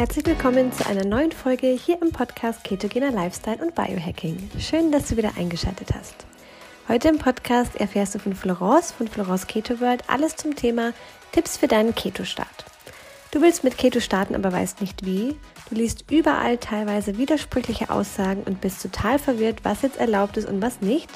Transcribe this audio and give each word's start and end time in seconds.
Herzlich 0.00 0.24
willkommen 0.24 0.72
zu 0.72 0.86
einer 0.86 1.04
neuen 1.04 1.30
Folge 1.30 1.66
hier 1.66 2.00
im 2.00 2.10
Podcast 2.10 2.64
Ketogener 2.64 3.10
Lifestyle 3.10 3.58
und 3.58 3.74
Biohacking. 3.74 4.50
Schön, 4.58 4.90
dass 4.90 5.10
du 5.10 5.18
wieder 5.18 5.32
eingeschaltet 5.36 5.90
hast. 5.92 6.14
Heute 6.88 7.08
im 7.08 7.18
Podcast 7.18 7.76
erfährst 7.76 8.14
du 8.14 8.18
von 8.18 8.34
Florence 8.34 8.92
von 8.92 9.08
Florence 9.08 9.46
Keto 9.46 9.78
World 9.78 10.02
alles 10.06 10.36
zum 10.36 10.56
Thema 10.56 10.94
Tipps 11.32 11.58
für 11.58 11.68
deinen 11.68 11.94
Keto-Start. 11.94 12.64
Du 13.30 13.42
willst 13.42 13.62
mit 13.62 13.76
Keto 13.76 14.00
starten, 14.00 14.34
aber 14.34 14.50
weißt 14.50 14.80
nicht 14.80 15.04
wie. 15.04 15.36
Du 15.68 15.74
liest 15.74 16.10
überall 16.10 16.56
teilweise 16.56 17.18
widersprüchliche 17.18 17.90
Aussagen 17.90 18.44
und 18.44 18.62
bist 18.62 18.80
total 18.80 19.18
verwirrt, 19.18 19.58
was 19.64 19.82
jetzt 19.82 19.98
erlaubt 19.98 20.38
ist 20.38 20.48
und 20.48 20.62
was 20.62 20.80
nicht. 20.80 21.10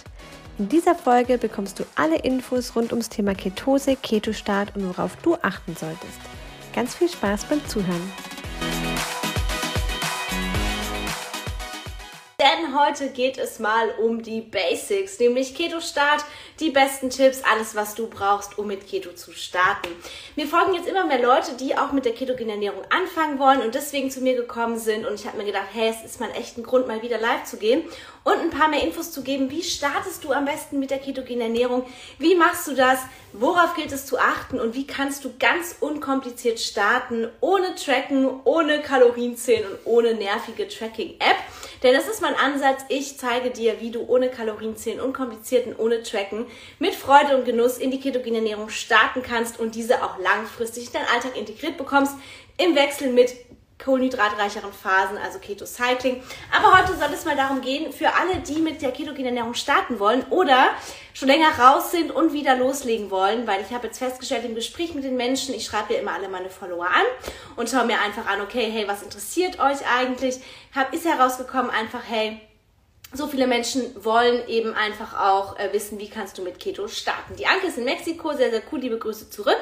In 0.58 0.68
dieser 0.68 0.94
Folge 0.94 1.38
bekommst 1.38 1.80
du 1.80 1.84
alle 1.94 2.18
Infos 2.18 2.76
rund 2.76 2.92
ums 2.92 3.08
Thema 3.08 3.34
Ketose, 3.34 3.96
Keto-Start 3.96 4.76
und 4.76 4.86
worauf 4.86 5.16
du 5.22 5.36
achten 5.40 5.74
solltest. 5.74 6.20
Ganz 6.74 6.94
viel 6.94 7.08
Spaß 7.08 7.44
beim 7.44 7.66
Zuhören. 7.66 8.12
Heute 12.74 13.08
geht 13.08 13.38
es 13.38 13.58
mal 13.58 13.90
um 14.02 14.22
die 14.22 14.40
Basics, 14.40 15.18
nämlich 15.18 15.54
Keto-Start, 15.54 16.24
die 16.60 16.70
besten 16.70 17.10
Tipps, 17.10 17.42
alles 17.50 17.74
was 17.74 17.94
du 17.94 18.08
brauchst, 18.08 18.58
um 18.58 18.66
mit 18.66 18.86
Keto 18.86 19.12
zu 19.12 19.32
starten. 19.32 19.88
Mir 20.36 20.46
folgen 20.46 20.74
jetzt 20.74 20.88
immer 20.88 21.06
mehr 21.06 21.22
Leute, 21.22 21.52
die 21.58 21.76
auch 21.76 21.92
mit 21.92 22.04
der 22.04 22.14
ketogenen 22.14 22.50
Ernährung 22.50 22.82
anfangen 22.90 23.38
wollen 23.38 23.62
und 23.62 23.74
deswegen 23.74 24.10
zu 24.10 24.20
mir 24.20 24.34
gekommen 24.34 24.78
sind 24.78 25.06
und 25.06 25.14
ich 25.14 25.26
habe 25.26 25.38
mir 25.38 25.44
gedacht, 25.44 25.68
hey, 25.72 25.88
es 25.88 26.04
ist 26.04 26.20
mal 26.20 26.30
echt 26.32 26.58
ein 26.58 26.62
Grund, 26.62 26.86
mal 26.86 27.02
wieder 27.02 27.18
live 27.18 27.44
zu 27.44 27.56
gehen 27.56 27.84
und 28.24 28.38
ein 28.38 28.50
paar 28.50 28.68
mehr 28.68 28.82
Infos 28.82 29.12
zu 29.12 29.22
geben. 29.22 29.50
Wie 29.50 29.62
startest 29.62 30.24
du 30.24 30.32
am 30.32 30.44
besten 30.44 30.78
mit 30.78 30.90
der 30.90 30.98
ketogenen 30.98 31.42
Ernährung? 31.42 31.86
Wie 32.18 32.34
machst 32.34 32.66
du 32.66 32.74
das? 32.74 32.98
Worauf 33.32 33.74
gilt 33.74 33.92
es 33.92 34.06
zu 34.06 34.18
achten 34.18 34.60
und 34.60 34.74
wie 34.74 34.86
kannst 34.86 35.24
du 35.24 35.32
ganz 35.38 35.76
unkompliziert 35.80 36.60
starten, 36.60 37.28
ohne 37.40 37.74
Tracken, 37.74 38.28
ohne 38.44 38.80
Kalorienzählen 38.80 39.64
und 39.66 39.78
ohne 39.86 40.14
nervige 40.14 40.68
Tracking-App? 40.68 41.36
Denn 41.82 41.94
das 41.94 42.08
ist 42.08 42.22
mein 42.22 42.34
Ansatz. 42.36 42.63
Ich 42.88 43.18
zeige 43.18 43.50
dir, 43.50 43.80
wie 43.80 43.90
du 43.90 44.06
ohne 44.06 44.28
Kalorienzählen, 44.28 45.00
unkompliziert 45.00 45.66
und 45.66 45.78
ohne 45.78 46.02
Tracken 46.02 46.46
mit 46.78 46.94
Freude 46.94 47.36
und 47.36 47.44
Genuss 47.44 47.78
in 47.78 47.90
die 47.90 48.00
ketogene 48.00 48.38
Ernährung 48.38 48.68
starten 48.68 49.22
kannst 49.22 49.58
und 49.58 49.74
diese 49.74 50.02
auch 50.02 50.18
langfristig 50.18 50.86
in 50.86 50.92
deinen 50.94 51.08
Alltag 51.08 51.36
integriert 51.36 51.76
bekommst. 51.76 52.14
Im 52.56 52.74
Wechsel 52.74 53.12
mit 53.12 53.34
kohlenhydratreicheren 53.82 54.72
Phasen, 54.72 55.18
also 55.18 55.38
Keto 55.38 55.66
Cycling. 55.66 56.22
Aber 56.56 56.78
heute 56.78 56.96
soll 56.96 57.12
es 57.12 57.24
mal 57.24 57.36
darum 57.36 57.60
gehen, 57.60 57.92
für 57.92 58.14
alle, 58.14 58.36
die 58.36 58.60
mit 58.60 58.82
der 58.82 58.92
ketogenen 58.92 59.26
Ernährung 59.26 59.54
starten 59.54 59.98
wollen 59.98 60.24
oder 60.30 60.70
schon 61.12 61.28
länger 61.28 61.58
raus 61.58 61.90
sind 61.90 62.10
und 62.10 62.32
wieder 62.32 62.56
loslegen 62.56 63.10
wollen, 63.10 63.46
weil 63.46 63.60
ich 63.60 63.74
habe 63.74 63.88
jetzt 63.88 63.98
festgestellt 63.98 64.44
im 64.44 64.54
Gespräch 64.54 64.94
mit 64.94 65.04
den 65.04 65.16
Menschen, 65.16 65.54
ich 65.54 65.64
schreibe 65.64 65.94
ja 65.94 66.00
immer 66.00 66.12
alle 66.12 66.28
meine 66.28 66.50
Follower 66.50 66.86
an 66.86 67.04
und 67.56 67.68
schaue 67.68 67.84
mir 67.84 68.00
einfach 68.00 68.26
an, 68.26 68.40
okay, 68.40 68.70
hey, 68.70 68.88
was 68.88 69.02
interessiert 69.02 69.60
euch 69.60 69.78
eigentlich? 69.98 70.40
Hab, 70.74 70.94
ist 70.94 71.04
herausgekommen 71.04 71.70
einfach, 71.70 72.02
hey, 72.06 72.40
so 73.14 73.26
viele 73.26 73.46
Menschen 73.46 73.82
wollen 74.04 74.46
eben 74.48 74.74
einfach 74.74 75.18
auch 75.18 75.58
äh, 75.58 75.72
wissen, 75.72 75.98
wie 75.98 76.08
kannst 76.08 76.36
du 76.36 76.42
mit 76.42 76.58
Keto 76.58 76.88
starten. 76.88 77.36
Die 77.36 77.46
Anke 77.46 77.68
ist 77.68 77.78
in 77.78 77.84
Mexiko, 77.84 78.32
sehr, 78.32 78.50
sehr 78.50 78.62
cool, 78.72 78.80
liebe 78.80 78.98
Grüße 78.98 79.30
zurück. 79.30 79.60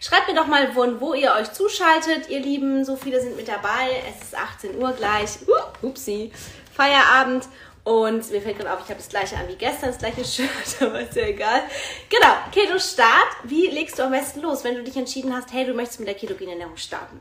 Schreibt 0.00 0.28
mir 0.28 0.34
doch 0.34 0.46
mal, 0.46 0.72
von 0.72 1.00
wo 1.00 1.14
ihr 1.14 1.32
euch 1.32 1.52
zuschaltet, 1.52 2.28
ihr 2.30 2.40
Lieben. 2.40 2.84
So 2.84 2.96
viele 2.96 3.20
sind 3.20 3.36
mit 3.36 3.48
dabei. 3.48 4.02
Es 4.08 4.28
ist 4.28 4.36
18 4.36 4.76
Uhr 4.80 4.92
gleich. 4.92 5.38
Uh, 5.46 5.86
upsi, 5.86 6.32
Feierabend. 6.72 7.44
Und 7.84 8.30
mir 8.30 8.40
fällt 8.40 8.58
gerade 8.58 8.72
auf, 8.72 8.80
ich 8.82 8.88
habe 8.88 8.96
das 8.96 9.10
gleiche 9.10 9.36
an 9.36 9.46
wie 9.46 9.56
gestern, 9.56 9.90
das 9.90 9.98
gleiche 9.98 10.24
Shirt, 10.24 10.48
aber 10.80 11.00
ist 11.00 11.14
ja 11.14 11.26
egal. 11.26 11.62
Genau, 12.08 12.34
Keto-Start. 12.50 13.28
Wie 13.44 13.66
legst 13.66 13.98
du 13.98 14.04
am 14.04 14.10
besten 14.10 14.40
los, 14.40 14.64
wenn 14.64 14.74
du 14.74 14.82
dich 14.82 14.96
entschieden 14.96 15.36
hast, 15.36 15.52
hey, 15.52 15.66
du 15.66 15.74
möchtest 15.74 16.00
mit 16.00 16.08
der 16.08 16.14
ketogenen 16.14 16.54
Ernährung 16.54 16.78
starten? 16.78 17.20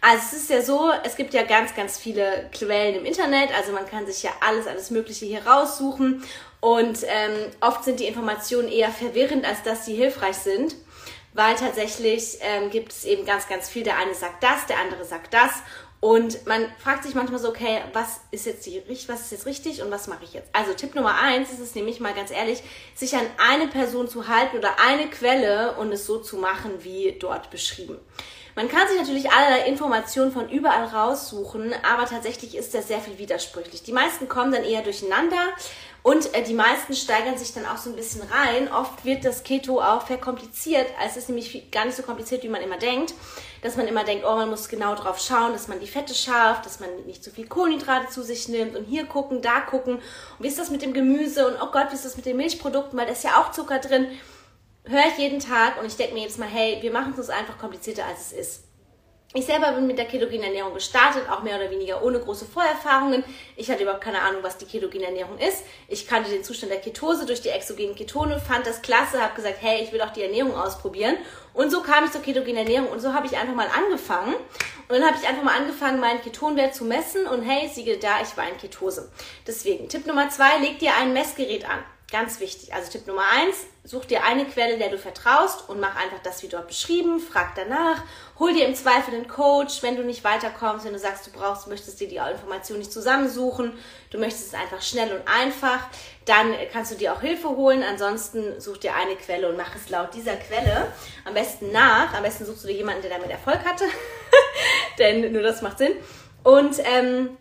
Also 0.00 0.22
es 0.26 0.32
ist 0.34 0.50
ja 0.50 0.62
so, 0.62 0.92
es 1.02 1.16
gibt 1.16 1.34
ja 1.34 1.42
ganz, 1.42 1.74
ganz 1.74 1.98
viele 1.98 2.48
Quellen 2.52 2.94
im 2.94 3.04
Internet, 3.04 3.50
also 3.56 3.72
man 3.72 3.86
kann 3.86 4.06
sich 4.06 4.22
ja 4.22 4.30
alles, 4.40 4.68
alles 4.68 4.90
Mögliche 4.90 5.26
hier 5.26 5.44
raussuchen 5.44 6.22
und 6.60 6.98
ähm, 7.02 7.50
oft 7.60 7.82
sind 7.82 7.98
die 7.98 8.06
Informationen 8.06 8.68
eher 8.68 8.90
verwirrend, 8.90 9.44
als 9.44 9.62
dass 9.64 9.86
sie 9.86 9.94
hilfreich 9.94 10.36
sind, 10.36 10.76
weil 11.32 11.56
tatsächlich 11.56 12.38
ähm, 12.40 12.70
gibt 12.70 12.92
es 12.92 13.04
eben 13.04 13.24
ganz, 13.24 13.48
ganz 13.48 13.68
viel. 13.68 13.82
Der 13.82 13.98
eine 13.98 14.14
sagt 14.14 14.42
das, 14.42 14.66
der 14.66 14.78
andere 14.78 15.04
sagt 15.04 15.34
das 15.34 15.50
und 16.06 16.46
man 16.46 16.68
fragt 16.78 17.02
sich 17.02 17.16
manchmal 17.16 17.40
so, 17.40 17.48
okay, 17.48 17.80
was 17.92 18.20
ist 18.30 18.46
jetzt 18.46 18.64
die, 18.64 18.80
was 19.08 19.22
ist 19.22 19.32
jetzt 19.32 19.44
richtig 19.44 19.82
und 19.82 19.90
was 19.90 20.06
mache 20.06 20.22
ich 20.22 20.34
jetzt? 20.34 20.48
Also 20.52 20.72
Tipp 20.72 20.94
Nummer 20.94 21.20
eins 21.20 21.50
ist 21.50 21.58
es 21.58 21.74
nämlich 21.74 21.98
mal 21.98 22.14
ganz 22.14 22.30
ehrlich, 22.30 22.62
sich 22.94 23.16
an 23.16 23.26
eine 23.38 23.66
Person 23.66 24.06
zu 24.06 24.28
halten 24.28 24.56
oder 24.56 24.78
eine 24.78 25.10
Quelle 25.10 25.74
und 25.78 25.90
es 25.90 26.06
so 26.06 26.18
zu 26.18 26.36
machen, 26.36 26.84
wie 26.84 27.16
dort 27.18 27.50
beschrieben. 27.50 27.98
Man 28.56 28.70
kann 28.70 28.88
sich 28.88 28.96
natürlich 28.98 29.30
allerlei 29.30 29.66
Informationen 29.66 30.32
von 30.32 30.48
überall 30.48 30.86
raussuchen, 30.86 31.74
aber 31.82 32.06
tatsächlich 32.06 32.56
ist 32.56 32.72
das 32.72 32.88
sehr 32.88 33.00
viel 33.00 33.18
widersprüchlich. 33.18 33.82
Die 33.82 33.92
meisten 33.92 34.28
kommen 34.30 34.50
dann 34.50 34.64
eher 34.64 34.80
durcheinander 34.80 35.52
und 36.02 36.34
äh, 36.34 36.42
die 36.42 36.54
meisten 36.54 36.94
steigern 36.94 37.36
sich 37.36 37.52
dann 37.52 37.66
auch 37.66 37.76
so 37.76 37.90
ein 37.90 37.96
bisschen 37.96 38.22
rein. 38.22 38.72
Oft 38.72 39.04
wird 39.04 39.26
das 39.26 39.42
Keto 39.42 39.82
auch 39.82 40.06
verkompliziert. 40.06 40.86
Es 41.04 41.18
ist 41.18 41.28
nämlich 41.28 41.70
gar 41.70 41.84
nicht 41.84 41.98
so 41.98 42.02
kompliziert, 42.02 42.44
wie 42.44 42.48
man 42.48 42.62
immer 42.62 42.78
denkt. 42.78 43.12
Dass 43.60 43.76
man 43.76 43.86
immer 43.88 44.04
denkt, 44.04 44.24
oh, 44.26 44.36
man 44.36 44.48
muss 44.48 44.70
genau 44.70 44.94
drauf 44.94 45.18
schauen, 45.20 45.52
dass 45.52 45.68
man 45.68 45.78
die 45.78 45.86
Fette 45.86 46.14
schafft, 46.14 46.64
dass 46.64 46.80
man 46.80 46.88
nicht 47.04 47.22
zu 47.22 47.30
viel 47.30 47.48
Kohlenhydrate 47.48 48.08
zu 48.08 48.22
sich 48.22 48.48
nimmt 48.48 48.74
und 48.74 48.84
hier 48.84 49.04
gucken, 49.04 49.42
da 49.42 49.60
gucken. 49.60 49.96
Und 49.96 50.02
wie 50.38 50.48
ist 50.48 50.58
das 50.58 50.70
mit 50.70 50.80
dem 50.80 50.94
Gemüse 50.94 51.46
und 51.46 51.56
oh 51.60 51.70
Gott, 51.72 51.88
wie 51.90 51.96
ist 51.96 52.06
das 52.06 52.16
mit 52.16 52.24
den 52.24 52.38
Milchprodukten, 52.38 52.98
weil 52.98 53.04
da 53.04 53.12
ist 53.12 53.24
ja 53.24 53.38
auch 53.38 53.50
Zucker 53.50 53.80
drin 53.80 54.06
höre 54.88 55.06
ich 55.08 55.18
jeden 55.18 55.40
Tag 55.40 55.78
und 55.78 55.86
ich 55.86 55.96
denke 55.96 56.14
mir 56.14 56.22
jetzt 56.22 56.38
mal, 56.38 56.48
hey, 56.48 56.78
wir 56.80 56.92
machen 56.92 57.12
es 57.12 57.18
uns 57.18 57.30
einfach 57.30 57.58
komplizierter, 57.58 58.04
als 58.04 58.26
es 58.26 58.32
ist. 58.32 58.66
Ich 59.34 59.44
selber 59.44 59.72
bin 59.72 59.86
mit 59.86 59.98
der 59.98 60.06
ketogenen 60.06 60.44
Ernährung 60.44 60.72
gestartet, 60.72 61.28
auch 61.28 61.42
mehr 61.42 61.56
oder 61.56 61.70
weniger 61.70 62.02
ohne 62.02 62.18
große 62.20 62.46
Vorerfahrungen. 62.46 63.22
Ich 63.56 63.70
hatte 63.70 63.82
überhaupt 63.82 64.02
keine 64.02 64.22
Ahnung, 64.22 64.42
was 64.42 64.56
die 64.56 64.64
ketogene 64.64 65.04
Ernährung 65.04 65.36
ist. 65.36 65.64
Ich 65.88 66.06
kannte 66.06 66.30
den 66.30 66.42
Zustand 66.42 66.72
der 66.72 66.80
Ketose 66.80 67.26
durch 67.26 67.42
die 67.42 67.50
exogenen 67.50 67.94
Ketone, 67.94 68.40
fand 68.40 68.66
das 68.66 68.80
klasse, 68.80 69.20
habe 69.20 69.34
gesagt, 69.34 69.58
hey, 69.60 69.82
ich 69.82 69.92
will 69.92 70.00
auch 70.00 70.12
die 70.12 70.22
Ernährung 70.22 70.54
ausprobieren. 70.54 71.16
Und 71.52 71.70
so 71.70 71.82
kam 71.82 72.04
ich 72.04 72.12
zur 72.12 72.22
ketogenen 72.22 72.58
Ernährung 72.58 72.88
und 72.88 73.00
so 73.00 73.12
habe 73.12 73.26
ich 73.26 73.36
einfach 73.36 73.54
mal 73.54 73.68
angefangen. 73.68 74.34
Und 74.88 74.90
dann 74.90 75.04
habe 75.04 75.18
ich 75.20 75.28
einfach 75.28 75.42
mal 75.42 75.56
angefangen, 75.56 76.00
meinen 76.00 76.22
Ketonwert 76.22 76.74
zu 76.74 76.84
messen 76.84 77.26
und 77.26 77.42
hey, 77.42 77.68
siege 77.68 77.98
da, 77.98 78.22
ich 78.22 78.34
war 78.38 78.48
in 78.48 78.56
Ketose. 78.56 79.10
Deswegen, 79.46 79.88
Tipp 79.90 80.06
Nummer 80.06 80.30
zwei, 80.30 80.58
leg 80.60 80.78
dir 80.78 80.94
ein 80.94 81.12
Messgerät 81.12 81.68
an. 81.68 81.80
Ganz 82.10 82.38
wichtig. 82.38 82.72
Also 82.72 82.92
Tipp 82.92 83.08
Nummer 83.08 83.24
eins, 83.32 83.66
such 83.82 84.04
dir 84.04 84.22
eine 84.22 84.44
Quelle, 84.44 84.78
der 84.78 84.90
du 84.90 84.98
vertraust 84.98 85.68
und 85.68 85.80
mach 85.80 85.96
einfach 85.96 86.20
das 86.22 86.40
wie 86.44 86.46
dort 86.46 86.68
beschrieben, 86.68 87.18
frag 87.18 87.56
danach, 87.56 88.00
hol 88.38 88.52
dir 88.52 88.64
im 88.68 88.76
Zweifel 88.76 89.12
einen 89.12 89.26
Coach, 89.26 89.82
wenn 89.82 89.96
du 89.96 90.04
nicht 90.04 90.22
weiterkommst, 90.22 90.84
wenn 90.84 90.92
du 90.92 91.00
sagst, 91.00 91.26
du 91.26 91.32
brauchst, 91.32 91.66
möchtest 91.66 91.98
dir 91.98 92.06
die 92.06 92.18
Information 92.18 92.78
nicht 92.78 92.92
zusammensuchen, 92.92 93.72
du 94.10 94.18
möchtest 94.18 94.48
es 94.48 94.54
einfach 94.54 94.82
schnell 94.82 95.12
und 95.16 95.26
einfach, 95.26 95.88
dann 96.26 96.54
kannst 96.72 96.92
du 96.92 96.96
dir 96.96 97.12
auch 97.12 97.20
Hilfe 97.22 97.48
holen. 97.48 97.82
Ansonsten 97.82 98.60
such 98.60 98.78
dir 98.78 98.94
eine 98.94 99.16
Quelle 99.16 99.48
und 99.48 99.56
mach 99.56 99.74
es 99.74 99.88
laut 99.90 100.14
dieser 100.14 100.36
Quelle. 100.36 100.92
Am 101.24 101.34
besten 101.34 101.72
nach, 101.72 102.14
am 102.14 102.22
besten 102.22 102.46
suchst 102.46 102.62
du 102.62 102.68
dir 102.68 102.74
jemanden, 102.74 103.02
der 103.02 103.10
damit 103.10 103.30
Erfolg 103.30 103.64
hatte, 103.64 103.84
denn 105.00 105.32
nur 105.32 105.42
das 105.42 105.60
macht 105.60 105.78
Sinn. 105.78 105.96
Und 106.44 106.76
ähm, 106.84 107.36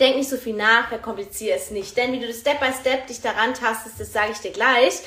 Denk 0.00 0.16
nicht 0.16 0.28
so 0.28 0.36
viel 0.36 0.54
nach, 0.54 0.88
verkompliziere 0.88 1.56
es 1.56 1.70
nicht. 1.70 1.96
Denn 1.96 2.12
wie 2.12 2.20
du 2.20 2.26
das 2.26 2.38
Step 2.38 2.60
by 2.60 2.72
Step 2.72 3.06
dich 3.06 3.20
daran 3.20 3.54
tastest, 3.54 3.98
das 3.98 4.12
sage 4.12 4.32
ich 4.32 4.38
dir 4.38 4.52
gleich. 4.52 5.02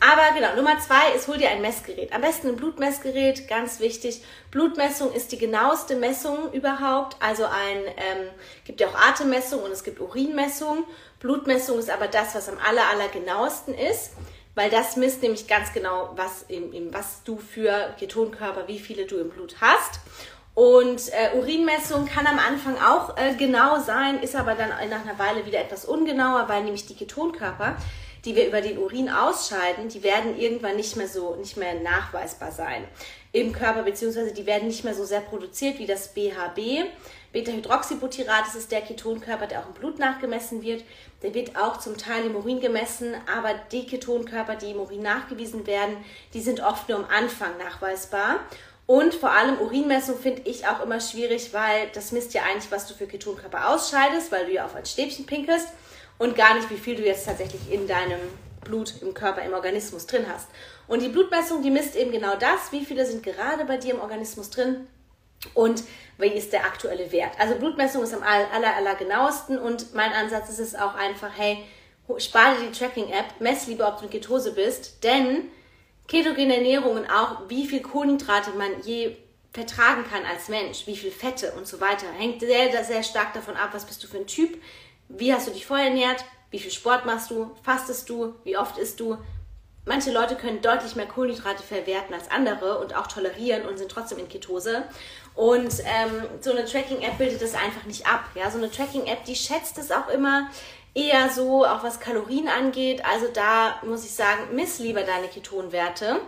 Aber 0.00 0.34
genau, 0.34 0.56
Nummer 0.56 0.80
zwei 0.80 1.12
ist, 1.14 1.28
hol 1.28 1.38
dir 1.38 1.50
ein 1.50 1.62
Messgerät. 1.62 2.12
Am 2.12 2.22
besten 2.22 2.48
ein 2.48 2.56
Blutmessgerät, 2.56 3.46
ganz 3.46 3.78
wichtig. 3.78 4.20
Blutmessung 4.50 5.12
ist 5.12 5.30
die 5.30 5.38
genaueste 5.38 5.94
Messung 5.94 6.52
überhaupt. 6.52 7.16
Also 7.20 7.44
ein, 7.44 7.84
ähm, 7.86 8.28
gibt 8.64 8.80
ja 8.80 8.88
auch 8.88 8.96
Atemmessung 8.96 9.62
und 9.62 9.70
es 9.70 9.84
gibt 9.84 10.00
Urinmessung. 10.00 10.84
Blutmessung 11.20 11.78
ist 11.78 11.88
aber 11.88 12.08
das, 12.08 12.34
was 12.34 12.48
am 12.48 12.58
aller, 12.58 12.88
aller 12.90 13.08
genauesten 13.08 13.74
ist. 13.74 14.10
Weil 14.56 14.70
das 14.70 14.96
misst 14.96 15.22
nämlich 15.22 15.46
ganz 15.46 15.72
genau, 15.72 16.10
was, 16.16 16.42
im, 16.48 16.72
im, 16.72 16.92
was 16.92 17.22
du 17.22 17.38
für 17.38 17.94
Ketonkörper, 17.98 18.66
wie 18.66 18.80
viele 18.80 19.06
du 19.06 19.18
im 19.18 19.30
Blut 19.30 19.56
hast. 19.60 20.00
Und 20.54 21.00
äh, 21.12 21.36
Urinmessung 21.38 22.06
kann 22.06 22.26
am 22.26 22.38
Anfang 22.38 22.76
auch 22.76 23.16
äh, 23.16 23.34
genau 23.36 23.80
sein, 23.80 24.22
ist 24.22 24.36
aber 24.36 24.54
dann 24.54 24.68
nach 24.68 25.06
einer 25.06 25.18
Weile 25.18 25.46
wieder 25.46 25.60
etwas 25.60 25.86
ungenauer, 25.86 26.48
weil 26.48 26.64
nämlich 26.64 26.86
die 26.86 26.94
Ketonkörper, 26.94 27.76
die 28.26 28.36
wir 28.36 28.46
über 28.46 28.60
den 28.60 28.78
Urin 28.78 29.08
ausscheiden, 29.08 29.88
die 29.88 30.02
werden 30.02 30.38
irgendwann 30.38 30.76
nicht 30.76 30.96
mehr 30.96 31.08
so, 31.08 31.36
nicht 31.36 31.56
mehr 31.56 31.80
nachweisbar 31.80 32.52
sein 32.52 32.84
im 33.32 33.52
Körper, 33.52 33.82
beziehungsweise 33.82 34.34
die 34.34 34.44
werden 34.44 34.68
nicht 34.68 34.84
mehr 34.84 34.94
so 34.94 35.04
sehr 35.04 35.22
produziert 35.22 35.78
wie 35.78 35.86
das 35.86 36.08
BHB. 36.08 36.86
Beta-Hydroxybutyrat, 37.32 38.44
das 38.46 38.54
ist 38.54 38.70
der 38.70 38.82
Ketonkörper, 38.82 39.46
der 39.46 39.60
auch 39.60 39.68
im 39.68 39.72
Blut 39.72 39.98
nachgemessen 39.98 40.62
wird. 40.62 40.84
Der 41.22 41.32
wird 41.32 41.56
auch 41.56 41.78
zum 41.78 41.96
Teil 41.96 42.26
im 42.26 42.36
Urin 42.36 42.60
gemessen, 42.60 43.14
aber 43.34 43.54
die 43.72 43.86
Ketonkörper, 43.86 44.56
die 44.56 44.72
im 44.72 44.80
Urin 44.80 45.00
nachgewiesen 45.00 45.66
werden, 45.66 45.96
die 46.34 46.42
sind 46.42 46.60
oft 46.60 46.90
nur 46.90 46.98
am 46.98 47.06
Anfang 47.06 47.56
nachweisbar. 47.56 48.40
Und 48.86 49.14
vor 49.14 49.30
allem 49.30 49.58
Urinmessung 49.58 50.18
finde 50.18 50.42
ich 50.44 50.66
auch 50.66 50.82
immer 50.82 51.00
schwierig, 51.00 51.52
weil 51.52 51.88
das 51.94 52.12
misst 52.12 52.34
ja 52.34 52.42
eigentlich, 52.42 52.70
was 52.70 52.86
du 52.86 52.94
für 52.94 53.06
Ketonkörper 53.06 53.70
ausscheidest, 53.70 54.32
weil 54.32 54.46
du 54.46 54.52
ja 54.52 54.64
auf 54.64 54.74
ein 54.74 54.86
Stäbchen 54.86 55.24
pinkelst 55.24 55.68
und 56.18 56.36
gar 56.36 56.54
nicht, 56.54 56.68
wie 56.70 56.76
viel 56.76 56.96
du 56.96 57.04
jetzt 57.04 57.26
tatsächlich 57.26 57.70
in 57.70 57.86
deinem 57.86 58.20
Blut, 58.64 58.94
im 59.00 59.14
Körper, 59.14 59.42
im 59.42 59.54
Organismus 59.54 60.06
drin 60.06 60.26
hast. 60.32 60.48
Und 60.88 61.02
die 61.02 61.08
Blutmessung, 61.08 61.62
die 61.62 61.70
misst 61.70 61.96
eben 61.96 62.12
genau 62.12 62.36
das, 62.36 62.72
wie 62.72 62.84
viele 62.84 63.06
sind 63.06 63.22
gerade 63.22 63.64
bei 63.64 63.76
dir 63.76 63.94
im 63.94 64.00
Organismus 64.00 64.50
drin 64.50 64.86
und 65.54 65.82
wie 66.18 66.26
ist 66.26 66.52
der 66.52 66.64
aktuelle 66.64 67.10
Wert. 67.12 67.32
Also 67.38 67.54
Blutmessung 67.56 68.02
ist 68.02 68.14
am 68.14 68.22
aller, 68.22 68.76
aller 68.76 68.94
genauesten 68.94 69.58
und 69.58 69.94
mein 69.94 70.12
Ansatz 70.12 70.48
ist 70.50 70.60
es 70.60 70.74
auch 70.74 70.94
einfach, 70.94 71.30
hey, 71.36 71.64
spare 72.18 72.56
dir 72.56 72.68
die 72.68 72.78
Tracking-App, 72.78 73.40
mess 73.40 73.66
lieber, 73.66 73.88
ob 73.88 73.98
du 73.98 74.04
in 74.04 74.10
Ketose 74.10 74.52
bist, 74.52 75.02
denn 75.02 75.50
ketogene 76.08 76.56
Ernährung 76.56 76.96
und 76.96 77.10
auch 77.10 77.48
wie 77.48 77.66
viel 77.66 77.80
Kohlenhydrate 77.80 78.50
man 78.50 78.82
je 78.82 79.16
vertragen 79.52 80.04
kann 80.10 80.24
als 80.24 80.48
Mensch, 80.48 80.86
wie 80.86 80.96
viel 80.96 81.10
Fette 81.10 81.52
und 81.52 81.66
so 81.66 81.80
weiter, 81.80 82.06
hängt 82.18 82.40
sehr, 82.40 82.84
sehr 82.84 83.02
stark 83.02 83.34
davon 83.34 83.56
ab, 83.56 83.70
was 83.72 83.84
bist 83.84 84.02
du 84.02 84.08
für 84.08 84.18
ein 84.18 84.26
Typ, 84.26 84.60
wie 85.08 85.32
hast 85.32 85.46
du 85.46 85.52
dich 85.52 85.66
vorher 85.66 85.88
ernährt, 85.88 86.24
wie 86.50 86.58
viel 86.58 86.70
Sport 86.70 87.04
machst 87.04 87.30
du, 87.30 87.50
fastest 87.62 88.08
du, 88.08 88.34
wie 88.44 88.56
oft 88.56 88.78
isst 88.78 89.00
du. 89.00 89.18
Manche 89.84 90.12
Leute 90.12 90.36
können 90.36 90.62
deutlich 90.62 90.94
mehr 90.94 91.06
Kohlenhydrate 91.06 91.62
verwerten 91.62 92.14
als 92.14 92.30
andere 92.30 92.78
und 92.78 92.94
auch 92.94 93.08
tolerieren 93.08 93.66
und 93.66 93.78
sind 93.78 93.90
trotzdem 93.90 94.18
in 94.18 94.28
Ketose. 94.28 94.84
Und 95.34 95.72
ähm, 95.80 96.24
so 96.40 96.52
eine 96.52 96.64
Tracking-App 96.64 97.18
bildet 97.18 97.42
das 97.42 97.54
einfach 97.54 97.84
nicht 97.84 98.06
ab. 98.06 98.24
Ja, 98.36 98.48
so 98.50 98.58
eine 98.58 98.70
Tracking-App, 98.70 99.24
die 99.24 99.34
schätzt 99.34 99.78
es 99.78 99.90
auch 99.90 100.08
immer 100.08 100.48
eher 100.94 101.30
so, 101.30 101.64
auch 101.64 101.82
was 101.82 102.00
Kalorien 102.00 102.48
angeht. 102.48 103.04
Also 103.04 103.28
da 103.32 103.80
muss 103.82 104.04
ich 104.04 104.12
sagen, 104.12 104.54
miss 104.54 104.78
lieber 104.78 105.02
deine 105.02 105.28
Ketonwerte 105.28 106.20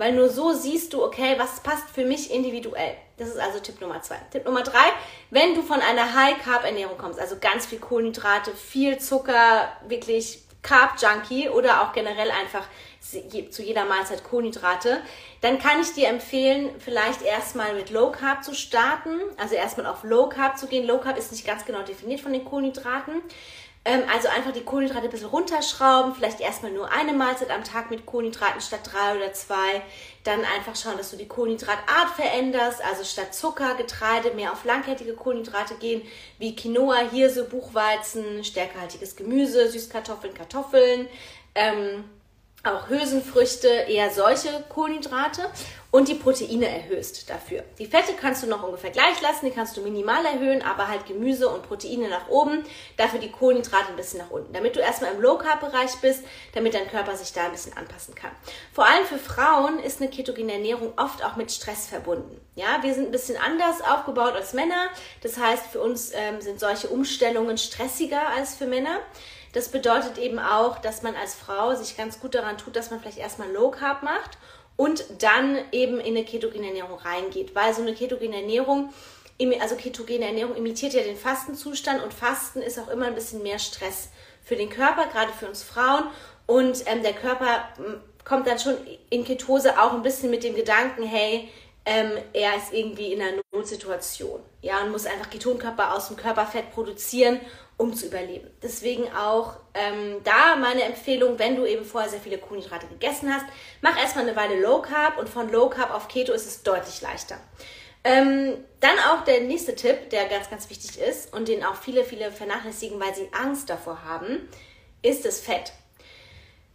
weil 0.00 0.14
nur 0.14 0.30
so 0.30 0.54
siehst 0.54 0.94
du, 0.94 1.04
okay, 1.04 1.34
was 1.36 1.60
passt 1.60 1.90
für 1.90 2.06
mich 2.06 2.30
individuell. 2.30 2.96
Das 3.18 3.28
ist 3.28 3.38
also 3.38 3.60
Tipp 3.60 3.82
Nummer 3.82 4.00
zwei. 4.00 4.16
Tipp 4.32 4.46
Nummer 4.46 4.62
drei, 4.62 4.86
wenn 5.28 5.54
du 5.54 5.60
von 5.60 5.78
einer 5.78 6.14
High-Carb-Ernährung 6.14 6.96
kommst, 6.96 7.20
also 7.20 7.36
ganz 7.38 7.66
viel 7.66 7.80
Kohlenhydrate, 7.80 8.52
viel 8.52 8.96
Zucker, 8.96 9.70
wirklich 9.86 10.38
Carb-Junkie 10.62 11.50
oder 11.50 11.82
auch 11.82 11.92
generell 11.92 12.30
einfach 12.30 12.64
zu 13.50 13.62
jeder 13.62 13.84
Mahlzeit 13.84 14.24
Kohlenhydrate, 14.24 15.02
dann 15.42 15.58
kann 15.58 15.82
ich 15.82 15.92
dir 15.92 16.08
empfehlen, 16.08 16.70
vielleicht 16.78 17.20
erstmal 17.20 17.74
mit 17.74 17.90
Low 17.90 18.10
Carb 18.10 18.42
zu 18.42 18.54
starten, 18.54 19.20
also 19.36 19.54
erstmal 19.54 19.84
auf 19.84 20.02
Low 20.02 20.30
Carb 20.30 20.56
zu 20.56 20.66
gehen. 20.66 20.86
Low 20.86 20.96
Carb 20.96 21.18
ist 21.18 21.30
nicht 21.30 21.46
ganz 21.46 21.66
genau 21.66 21.82
definiert 21.82 22.22
von 22.22 22.32
den 22.32 22.46
Kohlenhydraten. 22.46 23.20
Ähm, 23.84 24.02
also 24.12 24.28
einfach 24.28 24.52
die 24.52 24.62
Kohlenhydrate 24.62 25.06
ein 25.06 25.10
bisschen 25.10 25.28
runterschrauben, 25.28 26.14
vielleicht 26.14 26.40
erstmal 26.40 26.70
nur 26.70 26.92
eine 26.92 27.14
Mahlzeit 27.14 27.50
am 27.50 27.64
Tag 27.64 27.90
mit 27.90 28.04
Kohlenhydraten 28.04 28.60
statt 28.60 28.80
drei 28.84 29.16
oder 29.16 29.32
zwei. 29.32 29.82
Dann 30.22 30.40
einfach 30.44 30.76
schauen, 30.76 30.98
dass 30.98 31.10
du 31.10 31.16
die 31.16 31.28
Kohlenhydratart 31.28 32.10
veränderst, 32.14 32.84
also 32.84 33.04
statt 33.04 33.34
Zucker, 33.34 33.76
Getreide 33.76 34.32
mehr 34.32 34.52
auf 34.52 34.64
langkettige 34.64 35.14
Kohlenhydrate 35.14 35.76
gehen, 35.76 36.02
wie 36.38 36.54
Quinoa, 36.54 37.08
Hirse, 37.10 37.44
Buchweizen, 37.44 38.44
stärkehaltiges 38.44 39.16
Gemüse, 39.16 39.70
Süßkartoffeln, 39.70 40.34
Kartoffeln. 40.34 41.08
Ähm, 41.54 42.04
auch 42.62 42.90
Hülsenfrüchte, 42.90 43.68
eher 43.68 44.10
solche 44.10 44.62
Kohlenhydrate 44.68 45.48
und 45.90 46.08
die 46.08 46.14
Proteine 46.14 46.68
erhöhst 46.68 47.28
dafür. 47.28 47.64
Die 47.78 47.86
Fette 47.86 48.12
kannst 48.18 48.42
du 48.42 48.46
noch 48.46 48.62
ungefähr 48.62 48.90
gleich 48.90 49.20
lassen, 49.20 49.46
die 49.46 49.50
kannst 49.50 49.76
du 49.76 49.80
minimal 49.80 50.24
erhöhen, 50.24 50.62
aber 50.62 50.88
halt 50.88 51.06
Gemüse 51.06 51.48
und 51.48 51.66
Proteine 51.66 52.08
nach 52.08 52.28
oben, 52.28 52.64
dafür 52.96 53.18
die 53.18 53.30
Kohlenhydrate 53.30 53.88
ein 53.88 53.96
bisschen 53.96 54.20
nach 54.20 54.30
unten, 54.30 54.52
damit 54.52 54.76
du 54.76 54.80
erstmal 54.80 55.12
im 55.12 55.20
Low 55.20 55.36
Carb 55.36 55.60
Bereich 55.60 55.96
bist, 56.00 56.24
damit 56.54 56.74
dein 56.74 56.88
Körper 56.88 57.16
sich 57.16 57.32
da 57.32 57.44
ein 57.44 57.52
bisschen 57.52 57.76
anpassen 57.76 58.14
kann. 58.14 58.30
Vor 58.72 58.86
allem 58.86 59.04
für 59.04 59.18
Frauen 59.18 59.78
ist 59.80 60.00
eine 60.00 60.10
ketogene 60.10 60.52
Ernährung 60.52 60.92
oft 60.96 61.24
auch 61.24 61.36
mit 61.36 61.50
Stress 61.50 61.86
verbunden. 61.86 62.40
Ja, 62.54 62.82
wir 62.82 62.94
sind 62.94 63.06
ein 63.06 63.12
bisschen 63.12 63.36
anders 63.36 63.82
aufgebaut 63.82 64.34
als 64.34 64.52
Männer, 64.52 64.88
das 65.22 65.38
heißt 65.38 65.66
für 65.66 65.80
uns 65.80 66.12
ähm, 66.14 66.40
sind 66.40 66.60
solche 66.60 66.88
Umstellungen 66.88 67.58
stressiger 67.58 68.28
als 68.28 68.54
für 68.54 68.66
Männer. 68.66 69.00
Das 69.52 69.68
bedeutet 69.68 70.16
eben 70.18 70.38
auch, 70.38 70.78
dass 70.78 71.02
man 71.02 71.16
als 71.16 71.34
Frau 71.34 71.74
sich 71.74 71.96
ganz 71.96 72.20
gut 72.20 72.36
daran 72.36 72.56
tut, 72.56 72.76
dass 72.76 72.90
man 72.90 73.00
vielleicht 73.00 73.18
erstmal 73.18 73.50
Low 73.50 73.72
Carb 73.72 74.04
macht 74.04 74.38
und 74.76 75.04
dann 75.18 75.58
eben 75.72 76.00
in 76.00 76.16
eine 76.16 76.24
ketogene 76.24 76.68
Ernährung 76.68 76.98
reingeht, 76.98 77.54
weil 77.54 77.74
so 77.74 77.82
eine 77.82 77.94
ketogene 77.94 78.36
Ernährung 78.36 78.92
also 79.60 79.74
ketogene 79.76 80.26
Ernährung 80.26 80.54
imitiert 80.54 80.92
ja 80.92 81.02
den 81.02 81.16
Fastenzustand 81.16 82.02
und 82.02 82.12
Fasten 82.12 82.60
ist 82.60 82.78
auch 82.78 82.88
immer 82.88 83.06
ein 83.06 83.14
bisschen 83.14 83.42
mehr 83.42 83.58
Stress 83.58 84.10
für 84.42 84.56
den 84.56 84.68
Körper, 84.68 85.06
gerade 85.06 85.32
für 85.32 85.46
uns 85.46 85.62
Frauen. 85.62 86.04
Und 86.46 86.82
ähm, 86.86 87.02
der 87.02 87.14
Körper 87.14 87.68
hm, 87.76 88.00
kommt 88.24 88.46
dann 88.46 88.58
schon 88.58 88.76
in 89.08 89.24
Ketose 89.24 89.80
auch 89.80 89.92
ein 89.94 90.02
bisschen 90.02 90.30
mit 90.30 90.44
dem 90.44 90.54
Gedanken, 90.54 91.04
hey, 91.04 91.48
ähm, 91.84 92.12
er 92.32 92.56
ist 92.56 92.72
irgendwie 92.72 93.12
in 93.12 93.22
einer 93.22 93.40
Notsituation. 93.52 94.40
Ja, 94.62 94.82
und 94.82 94.90
muss 94.90 95.06
einfach 95.06 95.30
Ketonkörper 95.30 95.94
aus 95.94 96.08
dem 96.08 96.16
Körperfett 96.16 96.72
produzieren 96.72 97.40
um 97.80 97.94
zu 97.94 98.06
überleben. 98.06 98.50
Deswegen 98.62 99.10
auch 99.14 99.56
ähm, 99.72 100.20
da 100.22 100.54
meine 100.56 100.82
Empfehlung, 100.82 101.38
wenn 101.38 101.56
du 101.56 101.64
eben 101.64 101.82
vorher 101.82 102.10
sehr 102.10 102.20
viele 102.20 102.36
Kohlenhydrate 102.36 102.86
gegessen 102.86 103.32
hast, 103.32 103.46
mach 103.80 103.98
erstmal 103.98 104.26
eine 104.28 104.36
Weile 104.36 104.60
Low 104.60 104.82
Carb 104.82 105.16
und 105.18 105.30
von 105.30 105.50
Low 105.50 105.70
Carb 105.70 105.90
auf 105.90 106.06
Keto 106.06 106.34
ist 106.34 106.46
es 106.46 106.62
deutlich 106.62 107.00
leichter. 107.00 107.38
Ähm, 108.04 108.62
dann 108.80 108.98
auch 109.10 109.24
der 109.24 109.40
nächste 109.40 109.74
Tipp, 109.74 110.10
der 110.10 110.26
ganz, 110.26 110.50
ganz 110.50 110.68
wichtig 110.68 111.00
ist 111.00 111.32
und 111.32 111.48
den 111.48 111.64
auch 111.64 111.74
viele, 111.74 112.04
viele 112.04 112.30
vernachlässigen, 112.30 113.00
weil 113.00 113.14
sie 113.14 113.30
Angst 113.32 113.70
davor 113.70 114.04
haben, 114.04 114.46
ist 115.00 115.24
das 115.24 115.40
Fett. 115.40 115.72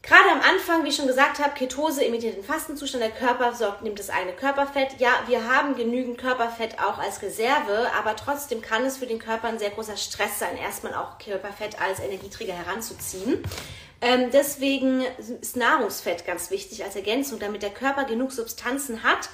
Gerade 0.06 0.30
am 0.30 0.42
Anfang, 0.42 0.84
wie 0.84 0.90
ich 0.90 0.96
schon 0.96 1.07
gesagt 1.07 1.40
habe, 1.40 1.56
Ketose 1.56 2.04
imitiert 2.04 2.36
den 2.36 2.44
Fastenzustand. 2.44 3.04
Der 3.04 3.10
Körper 3.10 3.56
sorgt, 3.56 3.81
nimmt 3.81 3.98
das 3.98 4.12
eigene 4.12 4.34
Körperfett. 4.34 5.00
Ja, 5.00 5.10
wir 5.25 5.50
haben 5.50 5.75
genügend 5.75 6.19
Körperfett 6.19 6.78
auch 6.78 7.00
als 7.00 7.24
Reserve, 7.24 7.90
aber 7.98 8.16
trotzdem 8.16 8.62
kann 8.62 8.86
es 8.86 8.98
für 8.98 9.07
den 9.07 9.18
Körper 9.18 9.48
ein 9.48 9.57
sehr 9.57 9.72
großer 9.72 9.98
Stress 9.98 10.38
sein, 10.38 10.57
erstmal 10.57 10.94
auch 10.94 11.18
Körperfett 11.18 11.81
als 11.81 12.00
Energieträger 12.00 12.54
heranzuziehen. 12.54 13.42
Ähm, 14.00 14.30
deswegen 14.31 15.04
ist 15.42 15.56
Nahrungsfett 15.56 16.24
ganz 16.28 16.52
wichtig 16.52 16.84
als 16.84 16.96
Ergänzung, 16.96 17.40
damit 17.40 17.63
der 17.63 17.72
Körper 17.72 18.04
genug 18.04 18.31
Substanzen 18.31 19.02
hat, 19.02 19.30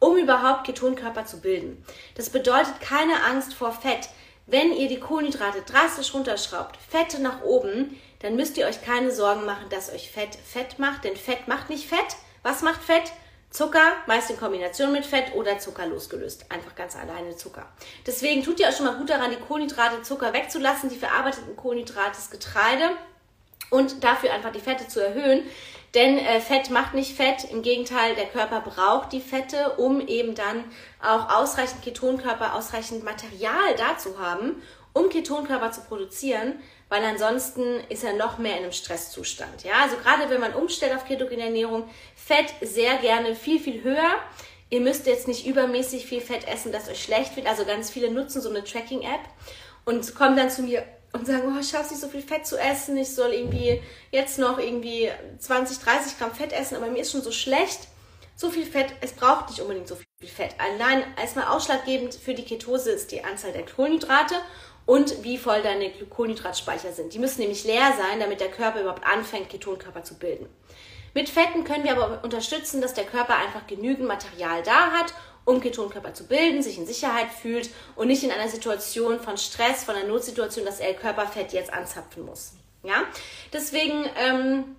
um 0.00 0.16
überhaupt 0.16 0.64
Ketonkörper 0.64 1.24
zu 1.24 1.40
bilden. 1.40 1.84
Das 2.16 2.30
bedeutet 2.30 2.80
keine 2.80 3.22
Angst 3.26 3.54
vor 3.54 3.70
Fett. 3.70 4.08
Wenn 4.46 4.72
ihr 4.72 4.88
die 4.88 4.98
Kohlenhydrate 4.98 5.62
drastisch 5.62 6.12
runterschraubt, 6.12 6.76
Fette 6.76 7.22
nach 7.22 7.42
oben, 7.42 7.96
dann 8.20 8.36
müsst 8.36 8.56
ihr 8.56 8.66
euch 8.66 8.82
keine 8.82 9.10
Sorgen 9.10 9.44
machen, 9.44 9.68
dass 9.70 9.92
euch 9.92 10.10
Fett 10.10 10.36
Fett 10.36 10.78
macht, 10.78 11.04
denn 11.04 11.16
Fett 11.16 11.48
macht 11.48 11.70
nicht 11.70 11.88
Fett. 11.88 12.16
Was 12.42 12.62
macht 12.62 12.82
Fett? 12.82 13.12
Zucker, 13.50 13.92
meist 14.06 14.30
in 14.30 14.36
Kombination 14.36 14.92
mit 14.92 15.04
Fett 15.04 15.34
oder 15.34 15.58
Zucker 15.58 15.86
losgelöst. 15.86 16.46
Einfach 16.50 16.76
ganz 16.76 16.94
alleine 16.94 17.36
Zucker. 17.36 17.66
Deswegen 18.06 18.44
tut 18.44 18.60
ihr 18.60 18.68
euch 18.68 18.76
schon 18.76 18.86
mal 18.86 18.94
gut 18.94 19.10
daran, 19.10 19.32
die 19.32 19.36
Kohlenhydrate, 19.36 20.02
Zucker 20.02 20.32
wegzulassen, 20.32 20.88
die 20.88 20.96
verarbeiteten 20.96 21.56
Kohlenhydrate, 21.56 22.12
das 22.14 22.30
Getreide 22.30 22.90
und 23.70 24.04
dafür 24.04 24.32
einfach 24.32 24.52
die 24.52 24.60
Fette 24.60 24.86
zu 24.86 25.00
erhöhen. 25.00 25.42
Denn 25.94 26.18
äh, 26.18 26.40
Fett 26.40 26.70
macht 26.70 26.94
nicht 26.94 27.16
Fett. 27.16 27.50
Im 27.50 27.62
Gegenteil, 27.62 28.14
der 28.14 28.26
Körper 28.26 28.60
braucht 28.60 29.12
die 29.12 29.20
Fette, 29.20 29.70
um 29.78 30.06
eben 30.06 30.36
dann 30.36 30.62
auch 31.02 31.34
ausreichend 31.34 31.82
Ketonkörper, 31.82 32.54
ausreichend 32.54 33.02
Material 33.02 33.74
da 33.76 33.98
zu 33.98 34.20
haben, 34.20 34.62
um 34.92 35.08
Ketonkörper 35.08 35.72
zu 35.72 35.80
produzieren 35.82 36.60
weil 36.90 37.04
ansonsten 37.04 37.80
ist 37.88 38.04
er 38.04 38.12
noch 38.12 38.36
mehr 38.36 38.58
in 38.58 38.64
einem 38.64 38.72
Stresszustand. 38.72 39.64
Ja, 39.64 39.74
also 39.82 39.96
gerade 39.96 40.28
wenn 40.28 40.40
man 40.40 40.54
umstellt 40.54 40.94
auf 40.94 41.06
ketogene 41.06 41.44
Ernährung, 41.44 41.88
Fett 42.14 42.52
sehr 42.60 42.96
gerne 42.98 43.34
viel, 43.34 43.60
viel 43.60 43.82
höher. 43.82 44.10
Ihr 44.68 44.80
müsst 44.80 45.06
jetzt 45.06 45.28
nicht 45.28 45.46
übermäßig 45.46 46.04
viel 46.04 46.20
Fett 46.20 46.46
essen, 46.46 46.72
dass 46.72 46.88
euch 46.88 47.02
schlecht 47.02 47.36
wird. 47.36 47.46
Also 47.46 47.64
ganz 47.64 47.90
viele 47.90 48.10
nutzen 48.10 48.42
so 48.42 48.50
eine 48.50 48.64
Tracking-App 48.64 49.20
und 49.84 50.14
kommen 50.14 50.36
dann 50.36 50.50
zu 50.50 50.62
mir 50.62 50.84
und 51.12 51.26
sagen, 51.26 51.52
oh, 51.54 51.60
ich 51.60 51.68
schaffe 51.68 51.92
nicht 51.92 52.00
so 52.00 52.08
viel 52.08 52.22
Fett 52.22 52.46
zu 52.46 52.56
essen. 52.58 52.96
Ich 52.96 53.14
soll 53.14 53.32
irgendwie 53.32 53.80
jetzt 54.10 54.38
noch 54.38 54.58
irgendwie 54.58 55.10
20, 55.38 55.78
30 55.78 56.18
Gramm 56.18 56.34
Fett 56.34 56.52
essen, 56.52 56.76
aber 56.76 56.86
mir 56.88 57.00
ist 57.00 57.12
schon 57.12 57.22
so 57.22 57.32
schlecht. 57.32 57.88
So 58.36 58.50
viel 58.50 58.64
Fett, 58.64 58.86
es 59.00 59.12
braucht 59.12 59.50
nicht 59.50 59.60
unbedingt 59.60 59.86
so 59.86 59.96
viel 59.96 60.28
Fett. 60.28 60.54
Allein 60.58 61.04
erstmal 61.20 61.48
ausschlaggebend 61.48 62.14
für 62.14 62.34
die 62.34 62.44
Ketose 62.44 62.90
ist 62.90 63.12
die 63.12 63.22
Anzahl 63.22 63.52
der 63.52 63.66
Kohlenhydrate 63.66 64.34
und 64.90 65.22
wie 65.22 65.38
voll 65.38 65.62
deine 65.62 65.88
Kohlenhydratspeicher 65.88 66.90
sind. 66.90 67.14
Die 67.14 67.20
müssen 67.20 67.42
nämlich 67.42 67.62
leer 67.62 67.94
sein, 67.96 68.18
damit 68.18 68.40
der 68.40 68.50
Körper 68.50 68.80
überhaupt 68.80 69.06
anfängt, 69.06 69.48
Ketonkörper 69.48 70.02
zu 70.02 70.18
bilden. 70.18 70.48
Mit 71.14 71.28
Fetten 71.28 71.62
können 71.62 71.84
wir 71.84 71.92
aber 71.92 72.24
unterstützen, 72.24 72.80
dass 72.80 72.92
der 72.92 73.04
Körper 73.04 73.36
einfach 73.36 73.68
genügend 73.68 74.08
Material 74.08 74.64
da 74.64 74.90
hat, 74.90 75.14
um 75.44 75.60
Ketonkörper 75.60 76.12
zu 76.12 76.26
bilden, 76.26 76.60
sich 76.60 76.76
in 76.76 76.86
Sicherheit 76.86 77.28
fühlt 77.30 77.70
und 77.94 78.08
nicht 78.08 78.24
in 78.24 78.32
einer 78.32 78.48
Situation 78.48 79.20
von 79.20 79.36
Stress, 79.36 79.84
von 79.84 79.94
einer 79.94 80.08
Notsituation, 80.08 80.64
dass 80.64 80.80
er 80.80 80.92
Körperfett 80.94 81.52
jetzt 81.52 81.72
anzapfen 81.72 82.24
muss. 82.24 82.54
Ja, 82.82 83.04
deswegen 83.52 84.10
ähm, 84.16 84.74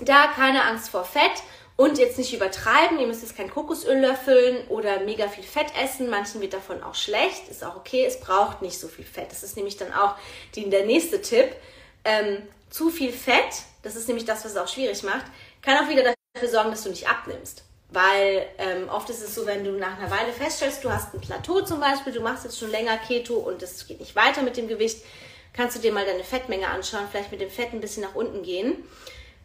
da 0.00 0.26
keine 0.34 0.64
Angst 0.64 0.88
vor 0.88 1.04
Fett 1.04 1.40
und 1.76 1.98
jetzt 1.98 2.18
nicht 2.18 2.34
übertreiben, 2.34 2.98
ihr 2.98 3.06
müsst 3.06 3.22
jetzt 3.22 3.36
kein 3.36 3.50
Kokosöl 3.50 3.98
löffeln 3.98 4.66
oder 4.68 5.00
mega 5.00 5.28
viel 5.28 5.44
Fett 5.44 5.68
essen. 5.82 6.10
Manchen 6.10 6.40
wird 6.40 6.52
davon 6.52 6.82
auch 6.82 6.94
schlecht, 6.94 7.48
ist 7.48 7.64
auch 7.64 7.76
okay. 7.76 8.04
Es 8.04 8.20
braucht 8.20 8.62
nicht 8.62 8.78
so 8.78 8.88
viel 8.88 9.04
Fett. 9.04 9.30
Das 9.30 9.42
ist 9.42 9.56
nämlich 9.56 9.76
dann 9.76 9.92
auch 9.92 10.14
die, 10.54 10.68
der 10.68 10.84
nächste 10.84 11.22
Tipp. 11.22 11.56
Ähm, 12.04 12.42
zu 12.70 12.90
viel 12.90 13.12
Fett, 13.12 13.64
das 13.82 13.96
ist 13.96 14.08
nämlich 14.08 14.26
das, 14.26 14.44
was 14.44 14.52
es 14.52 14.56
auch 14.56 14.68
schwierig 14.68 15.02
macht, 15.02 15.26
kann 15.60 15.78
auch 15.78 15.88
wieder 15.88 16.14
dafür 16.34 16.48
sorgen, 16.48 16.70
dass 16.70 16.82
du 16.82 16.90
nicht 16.90 17.08
abnimmst. 17.08 17.64
Weil 17.90 18.46
ähm, 18.58 18.88
oft 18.88 19.10
ist 19.10 19.22
es 19.22 19.34
so, 19.34 19.46
wenn 19.46 19.64
du 19.64 19.72
nach 19.72 19.98
einer 19.98 20.10
Weile 20.10 20.32
feststellst, 20.32 20.82
du 20.82 20.90
hast 20.90 21.12
ein 21.12 21.20
Plateau 21.20 21.60
zum 21.60 21.80
Beispiel, 21.80 22.12
du 22.12 22.20
machst 22.20 22.44
jetzt 22.44 22.58
schon 22.58 22.70
länger 22.70 22.96
Keto 22.96 23.34
und 23.34 23.62
es 23.62 23.86
geht 23.86 24.00
nicht 24.00 24.16
weiter 24.16 24.42
mit 24.42 24.56
dem 24.56 24.66
Gewicht, 24.66 25.04
kannst 25.52 25.76
du 25.76 25.80
dir 25.80 25.92
mal 25.92 26.06
deine 26.06 26.24
Fettmenge 26.24 26.68
anschauen, 26.68 27.06
vielleicht 27.10 27.30
mit 27.30 27.42
dem 27.42 27.50
Fett 27.50 27.72
ein 27.72 27.80
bisschen 27.80 28.02
nach 28.02 28.14
unten 28.14 28.42
gehen. 28.42 28.82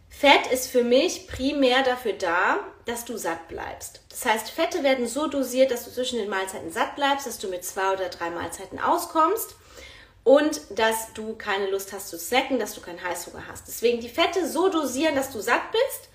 Fett 0.10 0.48
ist 0.52 0.68
für 0.72 0.84
mich 0.84 1.28
primär 1.28 1.84
dafür 1.84 2.14
da, 2.14 2.60
dass 2.86 3.06
du 3.06 3.18
satt 3.18 3.48
bleibst. 3.48 4.02
Das 4.10 4.26
heißt, 4.26 4.50
Fette 4.50 4.82
werden 4.82 5.08
so 5.08 5.28
dosiert, 5.28 5.72
dass 5.72 5.86
du 5.86 5.92
zwischen 5.92 6.18
den 6.18 6.30
Mahlzeiten 6.30 6.72
satt 6.72 6.96
bleibst, 6.96 7.28
dass 7.28 7.38
du 7.38 7.50
mit 7.50 7.64
zwei 7.64 7.94
oder 7.94 8.10
drei 8.10 8.30
Mahlzeiten 8.30 8.80
auskommst 8.80 9.56
und 10.24 10.62
dass 10.72 11.14
du 11.14 11.36
keine 11.36 11.70
Lust 11.70 11.94
hast 11.94 12.10
zu 12.10 12.18
snacken, 12.18 12.60
dass 12.60 12.74
du 12.74 12.82
keinen 12.82 13.04
Heißhunger 13.04 13.48
hast. 13.48 13.68
Deswegen 13.68 14.02
die 14.02 14.10
Fette 14.10 14.48
so 14.48 14.70
dosieren, 14.70 15.16
dass 15.16 15.32
du 15.32 15.40
satt 15.40 15.72
bist. 15.72 16.10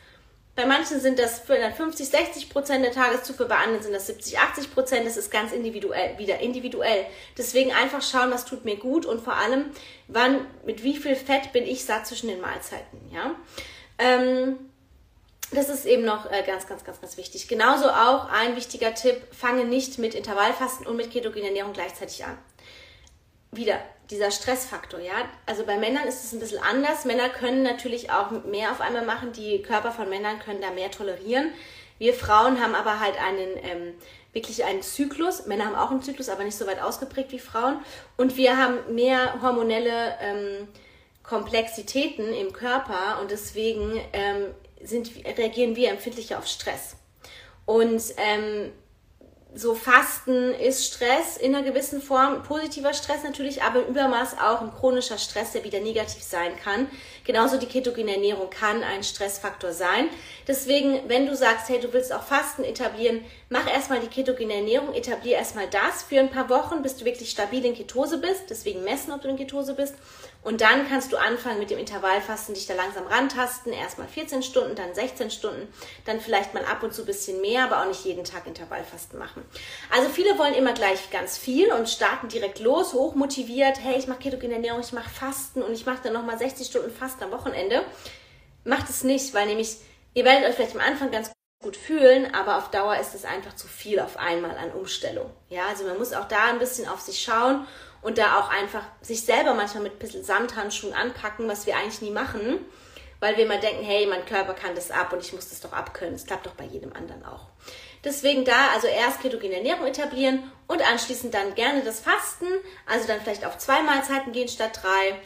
Bei 0.55 0.67
manchen 0.67 1.01
sind 1.01 1.19
das 1.19 1.39
50, 1.39 2.07
60 2.09 2.51
Prozent 2.51 2.85
der 2.85 2.93
Tageszufuhr, 2.93 3.47
bei 3.47 3.57
anderen 3.57 3.83
sind 3.83 3.95
das 3.95 4.09
70, 4.09 4.39
80 4.39 4.75
Prozent. 4.75 5.07
Das 5.07 5.17
ist 5.17 5.31
ganz 5.31 5.53
individuell, 5.53 6.19
wieder 6.19 6.41
individuell. 6.41 7.07
Deswegen 7.39 7.73
einfach 7.73 8.03
schauen, 8.03 8.31
was 8.31 8.45
tut 8.45 8.67
mir 8.67 8.77
gut 8.77 9.07
und 9.07 9.23
vor 9.23 9.35
allem, 9.35 9.71
wann, 10.09 10.47
mit 10.67 10.83
wie 10.83 10.97
viel 10.97 11.17
Fett 11.17 11.55
bin 11.55 11.65
ich 11.65 11.87
satt 11.87 12.07
zwischen 12.07 12.29
den 12.29 12.41
Mahlzeiten, 12.41 13.01
ja. 13.15 13.35
Ähm, 14.03 14.59
das 15.53 15.69
ist 15.69 15.85
eben 15.85 16.05
noch 16.05 16.31
äh, 16.31 16.43
ganz, 16.47 16.67
ganz, 16.67 16.83
ganz, 16.85 17.01
ganz 17.01 17.17
wichtig. 17.17 17.47
Genauso 17.47 17.89
auch 17.89 18.29
ein 18.31 18.57
wichtiger 18.57 18.95
Tipp, 18.95 19.17
fange 19.33 19.65
nicht 19.65 19.99
mit 19.99 20.15
Intervallfasten 20.15 20.87
und 20.87 20.97
mit 20.97 21.11
ketogener 21.13 21.47
Ernährung 21.47 21.73
gleichzeitig 21.73 22.25
an. 22.25 22.37
Wieder 23.51 23.79
dieser 24.11 24.31
Stressfaktor, 24.31 25.01
ja. 25.01 25.13
Also 25.47 25.65
bei 25.65 25.77
Männern 25.77 26.07
ist 26.09 26.25
es 26.25 26.33
ein 26.33 26.41
bisschen 26.41 26.63
anders. 26.63 27.05
Männer 27.05 27.29
können 27.29 27.63
natürlich 27.63 28.11
auch 28.11 28.31
mehr 28.45 28.73
auf 28.73 28.81
einmal 28.81 29.05
machen. 29.05 29.33
Die 29.33 29.61
Körper 29.61 29.93
von 29.93 30.09
Männern 30.09 30.39
können 30.39 30.63
da 30.63 30.71
mehr 30.71 30.91
tolerieren. 30.91 31.53
Wir 31.99 32.15
Frauen 32.15 32.61
haben 32.61 32.75
aber 32.75 32.99
halt 32.99 33.21
einen 33.23 33.57
ähm, 33.63 33.95
wirklich 34.33 34.65
einen 34.65 34.83
Zyklus. 34.83 35.47
Männer 35.47 35.67
haben 35.67 35.75
auch 35.75 35.91
einen 35.91 36.03
Zyklus, 36.03 36.31
aber 36.31 36.45
nicht 36.45 36.57
so 36.57 36.67
weit 36.67 36.81
ausgeprägt 36.81 37.31
wie 37.33 37.39
Frauen. 37.39 37.77
Und 38.17 38.37
wir 38.39 38.57
haben 38.57 38.95
mehr 38.95 39.41
hormonelle 39.43 40.17
ähm, 40.21 40.69
Komplexitäten 41.23 42.33
im 42.33 42.53
Körper 42.53 43.21
und 43.21 43.31
deswegen 43.31 44.01
ähm, 44.13 44.55
sind, 44.83 45.11
reagieren 45.39 45.77
wir 45.77 45.91
empfindlicher 45.91 46.39
auf 46.39 46.47
Stress. 46.47 46.97
Und 47.65 48.03
ähm, 48.17 48.73
so 49.55 49.75
Fasten 49.75 50.55
ist 50.55 50.87
Stress 50.87 51.37
in 51.37 51.55
einer 51.55 51.65
gewissen 51.65 52.01
Form, 52.01 52.43
positiver 52.43 52.95
Stress 52.95 53.23
natürlich, 53.23 53.63
aber 53.63 53.81
im 53.81 53.91
Übermaß 53.91 54.39
auch 54.39 54.63
ein 54.63 54.73
chronischer 54.73 55.19
Stress, 55.19 55.53
der 55.53 55.65
wieder 55.65 55.81
negativ 55.81 56.23
sein 56.23 56.57
kann. 56.57 56.89
Genauso 57.25 57.57
die 57.57 57.67
ketogene 57.67 58.15
Ernährung 58.15 58.51
kann 58.51 58.83
ein 58.83 59.05
Stressfaktor 59.05 59.73
sein. 59.73 60.09
Deswegen, 60.47 61.09
wenn 61.09 61.27
du 61.27 61.37
sagst, 61.37 61.69
hey, 61.69 61.79
du 61.81 61.93
willst 61.93 62.13
auch 62.13 62.23
Fasten 62.23 62.65
etablieren, 62.65 63.25
mach 63.49 63.71
erstmal 63.71 64.01
die 64.01 64.09
ketogene 64.09 64.55
Ernährung, 64.55 64.95
etablier 64.95 65.37
erstmal 65.37 65.69
das 65.69 66.03
für 66.03 66.19
ein 66.19 66.31
paar 66.31 66.49
Wochen, 66.49 66.83
bis 66.83 66.97
du 66.97 67.05
wirklich 67.05 67.31
stabil 67.31 67.65
in 67.65 67.75
Ketose 67.75 68.19
bist. 68.19 68.51
Deswegen 68.51 68.83
messen, 68.83 69.13
ob 69.13 69.23
du 69.23 69.29
in 69.29 69.37
Ketose 69.37 69.75
bist. 69.75 69.95
Und 70.43 70.61
dann 70.61 70.89
kannst 70.89 71.13
du 71.13 71.17
anfangen 71.17 71.61
mit 71.61 71.71
dem 71.71 71.79
Intervallfasten, 71.79 72.55
dich 72.55 72.67
da 72.67 72.75
langsam 72.75 73.07
rantasten. 73.07 73.73
Erstmal 73.73 74.09
14 74.09 74.43
Stunden, 74.43 74.75
dann 74.75 74.93
16 74.93 75.31
Stunden, 75.31 75.73
dann 76.05 76.21
vielleicht 76.21 76.53
mal 76.53 76.65
ab 76.65 76.83
und 76.83 76.93
zu 76.93 77.03
ein 77.03 77.07
bisschen 77.07 77.41
mehr, 77.41 77.65
aber 77.65 77.81
auch 77.81 77.87
nicht 77.87 78.05
jeden 78.05 78.25
Tag 78.25 78.47
Intervallfasten 78.47 79.19
machen. 79.19 79.45
Also 79.95 80.09
viele 80.09 80.37
wollen 80.39 80.55
immer 80.55 80.73
gleich 80.73 81.11
ganz 81.11 81.39
viel 81.39 81.73
und 81.73 81.89
starten 81.89 82.27
direkt 82.29 82.59
los, 82.59 82.93
hochmotiviert. 82.93 83.79
Hey, 83.81 83.97
ich 83.99 84.09
mache 84.09 84.19
ketogene 84.19 84.55
Ernährung, 84.55 84.81
ich 84.81 84.93
mache 84.93 85.11
Fasten 85.11 85.63
und 85.63 85.73
ich 85.73 85.87
mache 85.87 86.01
dann 86.03 86.15
nochmal 86.15 86.39
60 86.39 86.67
Stunden 86.67 86.91
Fasten 86.91 87.12
am 87.21 87.33
Wochenende. 87.33 87.85
Macht 88.65 88.89
es 88.89 89.03
nicht, 89.03 89.35
weil 89.35 89.47
nämlich 89.47 89.79
ihr 90.15 90.25
werdet 90.25 90.49
euch 90.49 90.55
vielleicht 90.55 90.77
am 90.77 90.81
Anfang 90.81 91.11
ganz 91.11 91.33
gut 91.63 91.77
fühlen, 91.77 92.35
aber 92.35 92.59
auf 92.59 92.71
Dauer 92.71 92.97
ist 92.97 93.15
es 93.15 93.25
einfach 93.25 93.55
zu 93.55 93.67
viel 93.67 94.01
auf 94.01 94.17
einmal 94.17 94.57
an 94.57 94.73
Umstellung. 94.73 95.31
Ja, 95.49 95.67
also 95.67 95.85
man 95.85 95.99
muss 95.99 96.13
auch 96.13 96.29
da 96.29 96.47
ein 96.47 96.59
bisschen 96.59 96.89
auf 96.89 97.01
sich 97.01 97.23
schauen 97.23 97.67
und 98.03 98.19
da 98.19 98.39
auch 98.39 98.51
einfach 98.51 98.83
sich 99.01 99.25
selber 99.25 99.55
manchmal 99.55 99.85
mit 99.85 99.95
ein 99.95 99.99
bisschen 99.99 100.25
Samthandschuhen 100.25 100.93
anpacken, 100.93 101.49
was 101.49 101.67
wir 101.67 101.77
eigentlich 101.77 102.03
nie 102.03 102.11
machen, 102.11 102.59
weil 103.21 103.37
wir 103.37 103.45
immer 103.45 103.59
denken, 103.59 103.85
hey, 103.85 104.07
mein 104.07 104.27
Körper 104.27 104.55
kann 104.55 104.75
das 104.75 104.91
ab 104.91 105.13
und 105.13 105.23
ich 105.23 105.33
muss 105.33 105.51
das 105.51 105.61
doch 105.61 105.73
abkönnen. 105.73 106.15
Das 106.15 106.27
klappt 106.27 106.47
doch 106.47 106.55
bei 106.55 106.65
jedem 106.65 106.93
anderen 106.93 107.25
auch. 107.25 107.47
Deswegen 108.05 108.45
da 108.45 108.71
also 108.75 108.89
erst 108.89 109.21
ketogene 109.21 109.55
Ernährung 109.55 109.87
etablieren 109.87 110.51
und 110.67 110.83
anschließend 110.83 111.33
dann 111.33 111.55
gerne 111.55 111.85
das 111.85 112.01
Fasten, 112.01 112.47
also 112.87 113.07
dann 113.07 113.21
vielleicht 113.21 113.45
auf 113.45 113.59
zwei 113.59 113.83
Mahlzeiten 113.83 114.33
gehen 114.33 114.49
statt 114.49 114.81
drei, 114.83 115.21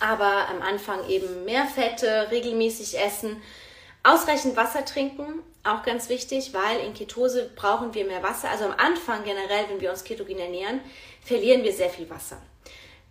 aber 0.00 0.48
am 0.48 0.62
Anfang 0.62 1.08
eben 1.08 1.44
mehr 1.44 1.66
Fette, 1.66 2.28
regelmäßig 2.30 2.98
essen, 2.98 3.40
ausreichend 4.02 4.56
Wasser 4.56 4.84
trinken, 4.84 5.42
auch 5.62 5.82
ganz 5.82 6.08
wichtig, 6.08 6.52
weil 6.54 6.80
in 6.80 6.94
Ketose 6.94 7.50
brauchen 7.54 7.94
wir 7.94 8.06
mehr 8.06 8.22
Wasser. 8.22 8.50
Also 8.50 8.64
am 8.64 8.74
Anfang 8.78 9.24
generell, 9.24 9.68
wenn 9.68 9.80
wir 9.80 9.90
uns 9.90 10.04
ketogen 10.04 10.38
ernähren, 10.38 10.80
verlieren 11.22 11.62
wir 11.62 11.72
sehr 11.72 11.90
viel 11.90 12.08
Wasser. 12.08 12.40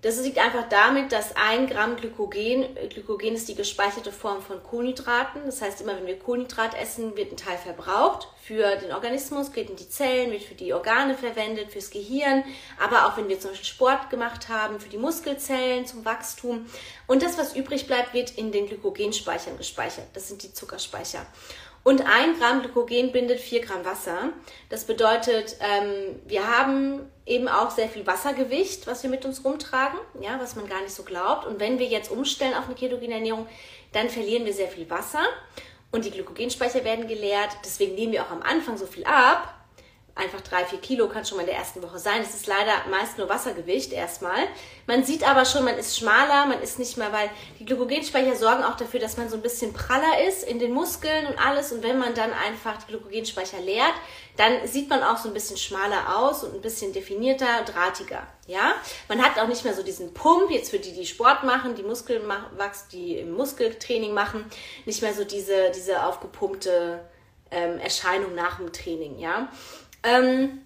Das 0.02 0.18
liegt 0.22 0.38
einfach 0.38 0.70
damit, 0.70 1.12
dass 1.12 1.36
ein 1.36 1.68
Gramm 1.68 1.98
Glykogen, 1.98 2.66
Glykogen 2.90 3.36
ist 3.36 3.50
die 3.50 3.56
gespeicherte 3.56 4.14
Form 4.14 4.42
von 4.42 4.64
Kohlenhydraten. 4.64 5.42
Das 5.46 5.62
heißt, 5.62 5.82
immer 5.82 5.98
wenn 5.98 6.08
wir 6.08 6.18
Kohlenhydrat 6.18 6.74
essen, 6.74 7.18
wird 7.18 7.34
ein 7.34 7.38
Teil 7.38 7.58
verbraucht 7.58 8.30
für 8.42 8.78
den 8.78 8.94
Organismus, 8.94 9.52
geht 9.52 9.70
in 9.70 9.76
die 9.76 9.90
Zellen, 9.90 10.32
wird 10.32 10.44
für 10.44 10.56
die 10.56 10.74
Organe 10.74 11.16
verwendet, 11.16 11.74
fürs 11.74 11.90
Gehirn, 11.90 12.46
aber 12.80 13.08
auch 13.08 13.18
wenn 13.18 13.28
wir 13.28 13.42
zum 13.42 13.50
Beispiel 13.50 13.68
Sport 13.68 14.10
gemacht 14.10 14.48
haben, 14.48 14.80
für 14.80 14.88
die 14.88 14.98
Muskelzellen, 14.98 15.86
zum 15.86 16.06
Wachstum. 16.06 16.66
Und 17.06 17.22
das, 17.22 17.38
was 17.38 17.54
übrig 17.54 17.86
bleibt, 17.86 18.14
wird 18.14 18.38
in 18.38 18.54
den 18.54 18.68
Glykogenspeichern 18.68 19.58
gespeichert. 19.58 20.08
Das 20.14 20.30
sind 20.30 20.44
die 20.44 20.54
Zuckerspeicher. 20.54 21.26
Und 21.90 22.06
ein 22.06 22.38
Gramm 22.38 22.62
Glykogen 22.62 23.12
bindet 23.12 23.40
vier 23.40 23.62
Gramm 23.62 23.84
Wasser. 23.84 24.30
Das 24.70 24.86
bedeutet, 24.86 25.56
ähm, 25.60 26.20
wir 26.28 26.46
haben 26.46 27.02
eben 27.26 27.48
auch 27.48 27.72
sehr 27.72 27.90
viel 27.90 28.06
Wassergewicht, 28.06 28.86
was 28.86 29.02
wir 29.02 29.10
mit 29.10 29.26
uns 29.26 29.44
rumtragen, 29.44 29.98
ja, 30.22 30.40
was 30.40 30.56
man 30.56 30.70
gar 30.70 30.82
nicht 30.82 30.94
so 30.94 31.02
glaubt. 31.02 31.48
Und 31.48 31.60
wenn 31.60 31.80
wir 31.80 31.88
jetzt 31.88 32.12
umstellen 32.12 32.54
auf 32.54 32.68
eine 32.68 32.76
ketogene 32.76 33.16
Ernährung, 33.16 33.48
dann 33.92 34.08
verlieren 34.08 34.46
wir 34.46 34.54
sehr 34.54 34.68
viel 34.68 34.88
Wasser 34.88 35.24
und 35.92 36.06
die 36.06 36.12
Glykogenspeicher 36.12 36.84
werden 36.84 37.08
geleert. 37.08 37.58
Deswegen 37.66 37.96
nehmen 37.96 38.14
wir 38.14 38.24
auch 38.24 38.30
am 38.30 38.44
Anfang 38.44 38.78
so 38.78 38.86
viel 38.86 39.06
ab, 39.06 39.52
einfach 40.20 40.42
drei, 40.42 40.66
vier 40.66 40.80
Kilo 40.80 41.08
kann 41.08 41.26
schon 41.26 41.38
mal 41.38 41.44
in 41.44 41.50
der 41.50 41.58
ersten 41.58 41.82
Woche 41.82 41.98
sein. 41.98 42.22
Das 42.22 42.36
ist 42.36 42.46
leider 42.46 42.72
meist 42.90 43.18
nur 43.18 43.30
Wassergewicht 43.30 43.92
erstmal. 43.94 44.48
Man 44.86 45.04
sieht 45.04 45.28
aber 45.28 45.46
schon, 45.46 45.66
man 45.66 45.78
ist 45.78 45.98
schmaler, 45.98 46.46
man 46.46 46.62
ist 46.62 46.78
nicht 46.78 46.98
mehr, 46.98 47.12
weil 47.12 47.30
die 47.60 47.66
Glykogenspeicher 47.66 48.36
sorgen 48.36 48.64
auch 48.64 48.76
dafür, 48.76 49.00
dass 49.00 49.18
man 49.18 49.30
so 49.30 49.36
ein 49.36 49.42
bisschen 49.42 49.74
praller 49.74 50.28
ist 50.28 50.44
in 50.44 50.60
den 50.60 50.74
Muskeln 50.74 51.28
und 51.28 51.38
alles. 51.38 51.72
Und 51.72 51.82
wenn 51.84 51.98
man 51.98 52.14
dann 52.14 52.32
einfach 52.34 52.78
die 52.84 52.88
Glykogenspeicher 52.92 53.60
leert, 53.62 53.94
dann 54.38 54.68
sieht 54.68 54.90
man 54.90 55.04
auch 55.04 55.18
so 55.18 55.28
ein 55.28 55.34
bisschen 55.34 55.58
schmaler 55.58 56.18
aus 56.18 56.44
und 56.44 56.56
ein 56.56 56.62
bisschen 56.62 56.94
definierter, 56.94 57.64
drahtiger. 57.66 58.26
Ja, 58.48 58.74
man 59.08 59.22
hat 59.22 59.38
auch 59.38 59.48
nicht 59.48 59.64
mehr 59.64 59.76
so 59.76 59.84
diesen 59.84 60.14
Pump, 60.14 60.50
jetzt 60.50 60.72
für 60.72 60.80
die, 60.80 60.94
die 60.94 61.06
Sport 61.06 61.44
machen, 61.44 61.76
die 61.76 61.84
Muskelwachs, 61.84 62.88
die 62.88 63.18
im 63.18 63.34
Muskeltraining 63.34 64.14
machen, 64.14 64.46
nicht 64.86 65.02
mehr 65.02 65.14
so 65.14 65.24
diese, 65.24 65.72
diese 65.76 66.04
aufgepumpte 66.04 67.02
ähm, 67.52 67.80
Erscheinung 67.80 68.36
nach 68.36 68.58
dem 68.58 68.72
Training, 68.72 69.20
ja. 69.20 69.50
Ähm, 70.04 70.62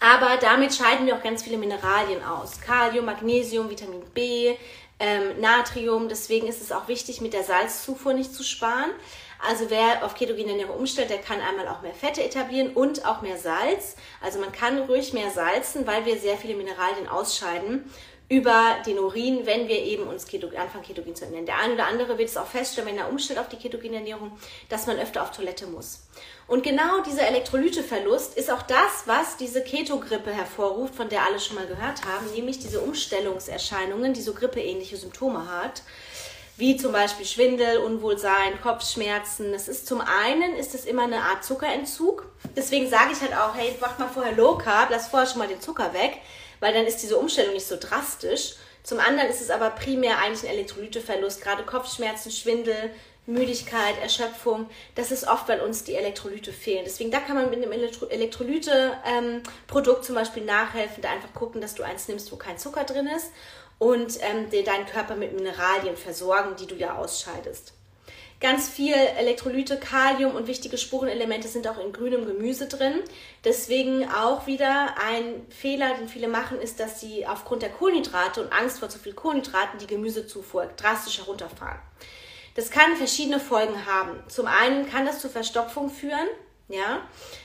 aber 0.00 0.36
damit 0.36 0.74
scheiden 0.74 1.06
wir 1.06 1.16
auch 1.16 1.22
ganz 1.22 1.42
viele 1.42 1.56
Mineralien 1.56 2.22
aus. 2.22 2.60
Kalium, 2.60 3.06
Magnesium, 3.06 3.70
Vitamin 3.70 4.02
B, 4.12 4.54
ähm, 4.98 5.40
Natrium. 5.40 6.08
Deswegen 6.08 6.46
ist 6.46 6.60
es 6.60 6.72
auch 6.72 6.88
wichtig, 6.88 7.20
mit 7.20 7.32
der 7.32 7.42
Salzzufuhr 7.42 8.12
nicht 8.12 8.34
zu 8.34 8.42
sparen. 8.42 8.90
Also 9.46 9.68
wer 9.68 10.04
auf 10.04 10.14
ketogene 10.14 10.52
Ernährung 10.52 10.76
umstellt, 10.76 11.10
der 11.10 11.18
kann 11.18 11.40
einmal 11.40 11.68
auch 11.68 11.82
mehr 11.82 11.94
Fette 11.94 12.22
etablieren 12.22 12.72
und 12.72 13.04
auch 13.04 13.20
mehr 13.20 13.36
Salz. 13.36 13.96
Also 14.22 14.38
man 14.38 14.52
kann 14.52 14.78
ruhig 14.78 15.12
mehr 15.12 15.30
salzen, 15.30 15.86
weil 15.86 16.06
wir 16.06 16.18
sehr 16.18 16.36
viele 16.36 16.54
Mineralien 16.54 17.08
ausscheiden 17.08 17.90
über 18.28 18.76
den 18.86 18.98
Urin, 18.98 19.44
wenn 19.44 19.68
wir 19.68 19.78
eben 19.82 20.04
uns 20.04 20.26
Keto, 20.26 20.48
anfangen, 20.56 20.84
ketogen 20.84 21.14
zu 21.14 21.26
ernähren. 21.26 21.44
Der 21.44 21.58
eine 21.58 21.74
oder 21.74 21.86
andere 21.86 22.16
wird 22.16 22.30
es 22.30 22.38
auch 22.38 22.46
feststellen, 22.46 22.88
wenn 22.88 22.98
er 22.98 23.10
umstellt 23.10 23.38
auf 23.38 23.48
die 23.48 23.56
ketogene 23.56 23.96
Ernährung, 23.96 24.32
dass 24.70 24.86
man 24.86 24.98
öfter 24.98 25.22
auf 25.22 25.30
Toilette 25.30 25.66
muss. 25.66 26.06
Und 26.46 26.62
genau 26.62 27.02
dieser 27.02 27.26
Elektrolyteverlust 27.26 28.36
ist 28.36 28.50
auch 28.50 28.62
das, 28.62 29.04
was 29.06 29.36
diese 29.36 29.62
Ketogrippe 29.62 30.30
hervorruft, 30.30 30.94
von 30.94 31.08
der 31.08 31.24
alle 31.24 31.40
schon 31.40 31.56
mal 31.56 31.66
gehört 31.66 32.04
haben, 32.04 32.30
nämlich 32.34 32.58
diese 32.58 32.80
Umstellungserscheinungen, 32.80 34.12
die 34.12 34.22
so 34.22 34.34
grippeähnliche 34.34 34.96
Symptome 34.96 35.48
hat 35.50 35.82
wie 36.56 36.76
zum 36.76 36.92
Beispiel 36.92 37.26
Schwindel, 37.26 37.78
Unwohlsein, 37.78 38.60
Kopfschmerzen. 38.62 39.50
Das 39.50 39.66
ist 39.66 39.88
zum 39.88 40.00
einen 40.00 40.54
ist 40.54 40.72
es 40.72 40.84
immer 40.84 41.02
eine 41.02 41.22
Art 41.22 41.42
Zuckerentzug. 41.42 42.30
Deswegen 42.54 42.88
sage 42.88 43.10
ich 43.12 43.20
halt 43.20 43.34
auch, 43.34 43.56
hey, 43.56 43.74
mach 43.80 43.98
mal 43.98 44.06
vorher 44.06 44.36
Low 44.36 44.56
Carb, 44.56 44.90
lass 44.90 45.08
vorher 45.08 45.28
schon 45.28 45.40
mal 45.40 45.48
den 45.48 45.60
Zucker 45.60 45.92
weg 45.94 46.20
weil 46.64 46.72
dann 46.72 46.86
ist 46.86 47.02
diese 47.02 47.18
Umstellung 47.18 47.52
nicht 47.52 47.66
so 47.66 47.76
drastisch. 47.78 48.54
Zum 48.82 48.98
anderen 48.98 49.28
ist 49.28 49.42
es 49.42 49.50
aber 49.50 49.68
primär 49.68 50.18
eigentlich 50.18 50.48
ein 50.48 50.54
Elektrolyteverlust, 50.54 51.42
gerade 51.42 51.62
Kopfschmerzen, 51.62 52.30
Schwindel, 52.30 52.90
Müdigkeit, 53.26 54.00
Erschöpfung. 54.02 54.68
Das 54.94 55.10
ist 55.10 55.26
oft, 55.26 55.48
weil 55.48 55.60
uns 55.60 55.84
die 55.84 55.94
Elektrolyte 55.94 56.52
fehlen. 56.52 56.82
Deswegen 56.84 57.10
da 57.10 57.20
kann 57.20 57.36
man 57.36 57.50
mit 57.50 57.62
einem 57.62 57.72
Elektro 57.72 58.06
Elektrolyte-Produkt 58.06 59.98
ähm, 59.98 60.04
zum 60.04 60.14
Beispiel 60.14 60.44
nachhelfen, 60.44 61.02
da 61.02 61.10
einfach 61.10 61.32
gucken, 61.32 61.60
dass 61.60 61.74
du 61.74 61.82
eins 61.82 62.08
nimmst, 62.08 62.30
wo 62.32 62.36
kein 62.36 62.58
Zucker 62.58 62.84
drin 62.84 63.06
ist 63.06 63.30
und 63.78 64.18
ähm, 64.20 64.50
deinen 64.64 64.86
Körper 64.86 65.16
mit 65.16 65.34
Mineralien 65.34 65.96
versorgen, 65.96 66.56
die 66.58 66.66
du 66.66 66.74
ja 66.74 66.96
ausscheidest. 66.96 67.72
Ganz 68.40 68.68
viel 68.68 68.92
Elektrolyte, 68.92 69.78
Kalium 69.78 70.34
und 70.34 70.46
wichtige 70.46 70.76
Spurenelemente 70.76 71.48
sind 71.48 71.66
auch 71.66 71.78
in 71.78 71.92
grünem 71.92 72.26
Gemüse 72.26 72.66
drin. 72.66 73.00
Deswegen 73.42 74.06
auch 74.10 74.46
wieder 74.46 74.96
ein 75.02 75.46
Fehler, 75.48 75.94
den 75.94 76.08
viele 76.08 76.28
machen, 76.28 76.60
ist, 76.60 76.78
dass 76.78 77.00
sie 77.00 77.26
aufgrund 77.26 77.62
der 77.62 77.70
Kohlenhydrate 77.70 78.42
und 78.42 78.52
Angst 78.52 78.80
vor 78.80 78.90
zu 78.90 78.98
viel 78.98 79.14
Kohlenhydraten 79.14 79.78
die 79.78 79.86
Gemüsezufuhr 79.86 80.66
drastisch 80.76 81.18
herunterfahren. 81.18 81.78
Das 82.54 82.70
kann 82.70 82.96
verschiedene 82.96 83.40
Folgen 83.40 83.86
haben. 83.86 84.22
Zum 84.28 84.46
einen 84.46 84.88
kann 84.88 85.06
das 85.06 85.20
zu 85.20 85.28
Verstopfung 85.28 85.90
führen. 85.90 86.28
Ja, 86.68 87.02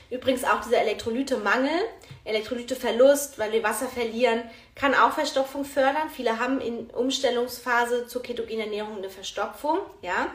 übrigens 0.08 0.44
auch 0.44 0.62
dieser 0.62 0.78
Elektrolytemangel, 0.78 1.78
Elektrolyteverlust, 2.24 3.38
weil 3.38 3.52
wir 3.52 3.62
Wasser 3.62 3.86
verlieren, 3.86 4.42
kann 4.74 4.94
auch 4.94 5.12
Verstopfung 5.12 5.66
fördern. 5.66 6.08
Viele 6.08 6.38
haben 6.38 6.58
in 6.62 6.88
Umstellungsphase 6.88 8.06
zur 8.06 8.22
ketogenen 8.22 8.62
Ernährung 8.62 8.96
eine 8.96 9.10
Verstopfung. 9.10 9.78
Ja, 10.00 10.28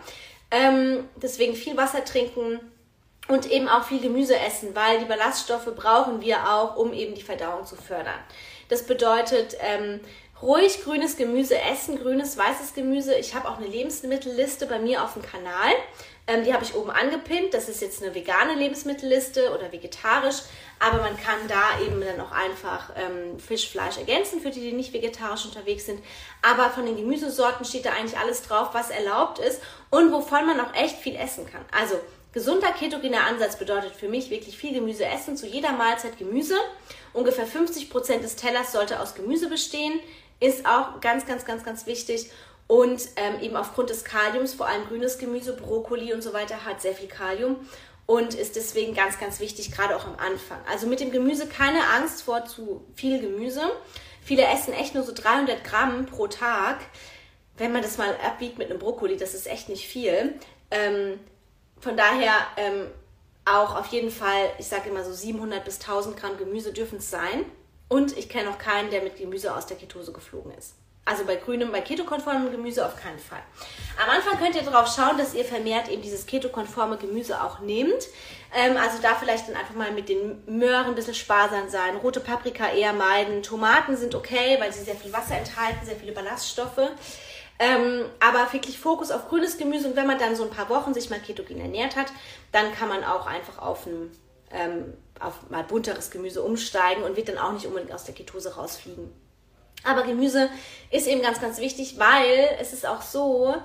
ähm, 0.52 1.10
deswegen 1.16 1.56
viel 1.56 1.76
Wasser 1.78 2.06
trinken 2.06 2.60
und 3.28 3.50
eben 3.50 3.68
auch 3.68 3.86
viel 3.86 4.02
Gemüse 4.02 4.38
essen, 4.38 4.76
weil 4.76 5.00
die 5.00 5.06
Ballaststoffe 5.06 5.76
brauchen 5.76 6.22
wir 6.22 6.48
auch, 6.48 6.76
um 6.76 6.94
eben 6.94 7.16
die 7.16 7.24
Verdauung 7.24 7.66
zu 7.66 7.76
fördern. 7.76 8.20
Das 8.70 8.84
bedeutet, 8.84 9.58
ähm, 9.62 10.00
ruhig 10.46 10.84
grünes 10.84 11.18
Gemüse 11.18 11.60
essen, 11.60 12.00
grünes, 12.00 12.38
weißes 12.38 12.76
Gemüse. 12.76 13.16
Ich 13.16 13.34
habe 13.34 13.50
auch 13.50 13.58
eine 13.58 13.66
Lebensmittelliste 13.66 14.68
bei 14.68 14.78
mir 14.78 15.04
auf 15.04 15.14
dem 15.14 15.24
Kanal. 15.24 15.72
Ähm, 16.28 16.44
die 16.44 16.54
habe 16.54 16.64
ich 16.64 16.76
oben 16.76 16.92
angepinnt. 16.92 17.54
Das 17.54 17.68
ist 17.68 17.82
jetzt 17.82 18.04
eine 18.04 18.14
vegane 18.14 18.54
Lebensmittelliste 18.54 19.52
oder 19.56 19.72
vegetarisch. 19.72 20.44
Aber 20.80 21.00
man 21.00 21.18
kann 21.18 21.40
da 21.48 21.84
eben 21.84 22.00
dann 22.00 22.22
auch 22.22 22.32
einfach 22.32 22.92
ähm, 22.96 23.40
Fisch, 23.40 23.70
Fleisch 23.70 23.98
ergänzen 23.98 24.40
für 24.40 24.52
die, 24.52 24.62
die 24.62 24.72
nicht 24.72 24.94
vegetarisch 24.94 25.46
unterwegs 25.46 25.88
sind. 25.88 26.00
Aber 26.44 26.70
von 26.70 26.86
den 26.86 26.96
Gemüsesorten 26.96 27.66
steht 27.66 27.86
da 27.86 27.94
eigentlich 27.94 28.18
alles 28.18 28.44
drauf, 28.44 28.70
was 28.74 28.92
erlaubt 28.92 29.40
ist 29.40 29.62
und 29.90 30.12
wovon 30.12 30.46
man 30.46 30.60
auch 30.60 30.76
echt 30.76 30.98
viel 30.98 31.16
essen 31.16 31.48
kann. 31.48 31.66
Also 31.72 31.96
gesunder 32.34 32.72
ketogener 32.74 33.26
Ansatz 33.26 33.58
bedeutet 33.58 33.96
für 33.96 34.10
mich 34.10 34.30
wirklich 34.30 34.58
viel 34.58 34.74
Gemüse 34.74 35.06
essen, 35.06 35.38
zu 35.38 35.48
jeder 35.48 35.72
Mahlzeit 35.72 36.20
Gemüse. 36.20 36.58
Ungefähr 37.14 37.48
50 37.48 37.90
Prozent 37.90 38.24
des 38.24 38.36
Tellers 38.36 38.74
sollte 38.74 39.00
aus 39.00 39.16
Gemüse 39.16 39.48
bestehen 39.48 40.02
ist 40.40 40.66
auch 40.66 41.00
ganz, 41.02 41.26
ganz, 41.26 41.46
ganz, 41.46 41.64
ganz 41.64 41.86
wichtig. 41.86 42.32
Und 42.68 43.02
ähm, 43.16 43.40
eben 43.42 43.56
aufgrund 43.56 43.92
des 43.92 44.04
Kaliums, 44.04 44.54
vor 44.54 44.68
allem 44.68 44.86
grünes 44.88 45.18
Gemüse, 45.20 45.54
Brokkoli 45.54 46.14
und 46.14 46.24
so 46.24 46.34
weiter, 46.34 46.66
hat 46.66 46.82
sehr 46.82 46.96
viel 46.96 47.08
Kalium 47.08 47.58
und 48.08 48.34
ist 48.34 48.56
deswegen 48.56 48.94
ganz, 48.94 49.20
ganz 49.20 49.40
wichtig, 49.40 49.72
gerade 49.72 49.96
auch 49.96 50.06
am 50.06 50.16
Anfang. 50.18 50.60
Also 50.70 50.88
mit 50.88 51.00
dem 51.00 51.12
Gemüse 51.12 51.48
keine 51.48 51.88
Angst 51.90 52.24
vor 52.24 52.46
zu 52.46 52.84
viel 52.96 53.20
Gemüse. 53.20 53.62
Viele 54.24 54.44
essen 54.46 54.74
echt 54.74 54.96
nur 54.96 55.04
so 55.04 55.12
300 55.14 55.64
Gramm 55.64 56.06
pro 56.06 56.28
Tag. 56.28 56.80
Wenn 57.58 57.72
man 57.72 57.82
das 57.82 57.98
mal 57.98 58.16
abwiegt 58.26 58.58
mit 58.58 58.70
einem 58.70 58.80
Brokkoli, 58.80 59.18
das 59.18 59.34
ist 59.34 59.48
echt 59.48 59.70
nicht 59.70 59.88
viel. 59.88 60.34
Ähm, 60.72 61.20
von 61.80 61.96
daher 61.96 62.34
ähm, 62.58 62.88
auch 63.46 63.76
auf 63.76 63.88
jeden 63.88 64.12
Fall, 64.12 64.52
ich 64.58 64.68
sage 64.68 64.90
immer 64.90 65.04
so 65.04 65.14
700 65.14 65.64
bis 65.64 65.80
1000 65.80 66.18
Gramm 66.18 66.38
Gemüse 66.38 66.74
dürfen 66.74 66.98
es 66.98 67.10
sein. 67.10 67.46
Und 67.88 68.18
ich 68.18 68.30
kenne 68.30 68.50
auch 68.50 68.58
keinen, 68.58 68.90
der 68.90 69.02
mit 69.02 69.18
Gemüse 69.18 69.56
aus 69.56 69.68
der 69.68 69.78
Ketose 69.78 70.12
geflogen 70.12 70.52
ist. 70.58 70.74
Also 71.08 71.24
bei 71.24 71.36
grünem, 71.36 71.72
bei 71.72 71.82
ketokonformem 71.82 72.52
Gemüse 72.52 72.84
auf 72.84 72.96
keinen 72.96 73.20
Fall. 73.20 73.44
Am 74.04 74.10
Anfang 74.10 74.40
könnt 74.40 74.56
ihr 74.56 74.64
darauf 74.64 74.92
schauen, 74.92 75.20
dass 75.20 75.36
ihr 75.36 75.46
vermehrt 75.46 75.88
eben 75.88 76.02
dieses 76.02 76.26
ketokonforme 76.26 76.98
Gemüse 76.98 77.44
auch 77.44 77.60
nehmt. 77.60 78.08
Ähm, 78.56 78.76
also 78.76 78.98
da 79.04 79.14
vielleicht 79.14 79.48
dann 79.48 79.56
einfach 79.56 79.76
mal 79.76 79.92
mit 79.92 80.10
den 80.10 80.44
Möhren 80.48 80.88
ein 80.88 80.96
bisschen 80.96 81.14
sparsam 81.14 81.70
sein, 81.70 81.98
rote 81.98 82.22
Paprika 82.22 82.70
eher 82.70 82.92
meiden. 82.94 83.44
Tomaten 83.44 83.96
sind 83.96 84.16
okay, 84.16 84.58
weil 84.60 84.74
sie 84.74 84.84
sehr 84.84 84.96
viel 84.96 85.14
Wasser 85.14 85.38
enthalten, 85.38 85.86
sehr 85.86 85.96
viele 85.96 86.12
Ballaststoffe. 86.12 86.90
Ähm, 87.60 88.06
aber 88.20 88.52
wirklich 88.52 88.80
Fokus 88.80 89.12
auf 89.12 89.30
grünes 89.30 89.60
Gemüse 89.60 89.88
und 89.88 89.96
wenn 89.96 90.08
man 90.08 90.18
dann 90.18 90.36
so 90.36 90.44
ein 90.44 90.50
paar 90.50 90.70
Wochen 90.70 90.96
sich 90.96 91.12
mal 91.12 91.20
ketogen 91.20 91.62
ernährt 91.62 91.96
hat, 91.96 92.12
dann 92.52 92.74
kann 92.74 92.90
man 92.90 93.04
auch 93.04 93.28
einfach 93.28 93.60
auf 93.60 93.86
ein 93.86 94.12
ähm, 94.52 94.94
auf 95.20 95.50
mal 95.50 95.64
bunteres 95.64 96.12
Gemüse 96.12 96.44
umsteigen 96.44 97.04
und 97.04 97.16
wird 97.16 97.30
dann 97.30 97.38
auch 97.38 97.54
nicht 97.54 97.66
unbedingt 97.66 97.94
aus 97.94 98.04
der 98.04 98.16
Ketose 98.16 98.56
rausfliegen. 98.56 99.12
Aber 99.84 100.04
Gemüse 100.04 100.50
ist 100.92 101.08
eben 101.08 101.22
ganz, 101.22 101.40
ganz 101.40 101.60
wichtig, 101.60 102.00
weil 102.00 102.50
es 102.60 102.74
ist 102.74 102.86
auch 102.86 103.02
so, 103.02 103.56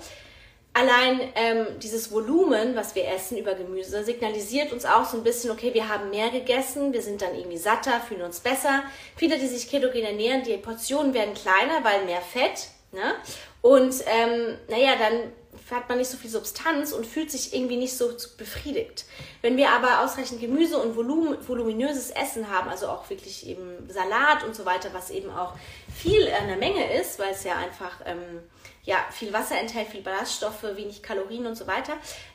allein 0.72 1.20
ähm, 1.34 1.66
dieses 1.82 2.12
Volumen, 2.12 2.76
was 2.76 2.94
wir 2.94 3.08
essen 3.08 3.38
über 3.38 3.54
Gemüse, 3.54 4.04
signalisiert 4.04 4.72
uns 4.72 4.84
auch 4.84 5.04
so 5.04 5.16
ein 5.16 5.25
bisschen, 5.25 5.50
okay, 5.50 5.75
wir 5.75 5.88
haben 5.88 6.10
mehr 6.10 6.30
gegessen, 6.30 6.92
wir 6.92 7.02
sind 7.02 7.22
dann 7.22 7.34
irgendwie 7.34 7.58
satter, 7.58 8.00
fühlen 8.00 8.22
uns 8.22 8.40
besser. 8.40 8.82
Viele, 9.16 9.38
die 9.38 9.47
sich 9.47 9.71
ketogen 9.71 10.02
ernähren, 10.02 10.43
die 10.43 10.56
Portionen 10.56 11.14
werden 11.14 11.34
kleiner, 11.34 11.82
weil 11.82 12.04
mehr 12.04 12.21
Fett. 12.21 12.69
Ne? 12.93 13.14
Und 13.62 13.95
ähm, 14.06 14.58
naja, 14.69 14.93
dann 14.99 15.32
hat 15.76 15.89
man 15.89 15.99
nicht 15.99 16.11
so 16.11 16.17
viel 16.17 16.30
Substanz 16.30 16.93
und 16.93 17.06
fühlt 17.06 17.30
sich 17.30 17.54
irgendwie 17.54 17.76
nicht 17.76 17.97
so 17.97 18.11
befriedigt. 18.37 19.04
Wenn 19.43 19.56
wir 19.56 19.71
aber 19.71 20.00
ausreichend 20.00 20.41
Gemüse 20.41 20.78
und 20.78 20.97
Volum 20.97 21.37
voluminöses 21.47 22.11
Essen 22.11 22.50
haben, 22.50 22.69
also 22.69 22.89
auch 22.89 23.09
wirklich 23.11 23.47
eben 23.47 23.89
Salat 23.89 24.45
und 24.45 24.54
so 24.54 24.65
weiter, 24.65 24.91
was 24.93 25.11
eben 25.11 25.30
auch 25.30 25.54
viel 25.95 26.23
in 26.23 26.49
der 26.49 26.56
Menge 26.56 26.93
ist, 27.00 27.19
weil 27.19 27.30
es 27.30 27.45
ja 27.45 27.56
einfach 27.56 28.00
ähm, 28.04 28.41
ja, 28.85 28.97
viel 29.11 29.33
Wasser 29.33 29.59
enthält, 29.59 29.89
viel 29.89 30.02
Ballaststoffe, 30.02 30.63
wenig 30.63 31.02
Kalorien 31.02 31.47
und 31.47 31.56
so 31.56 31.67
weiter, 31.67 31.93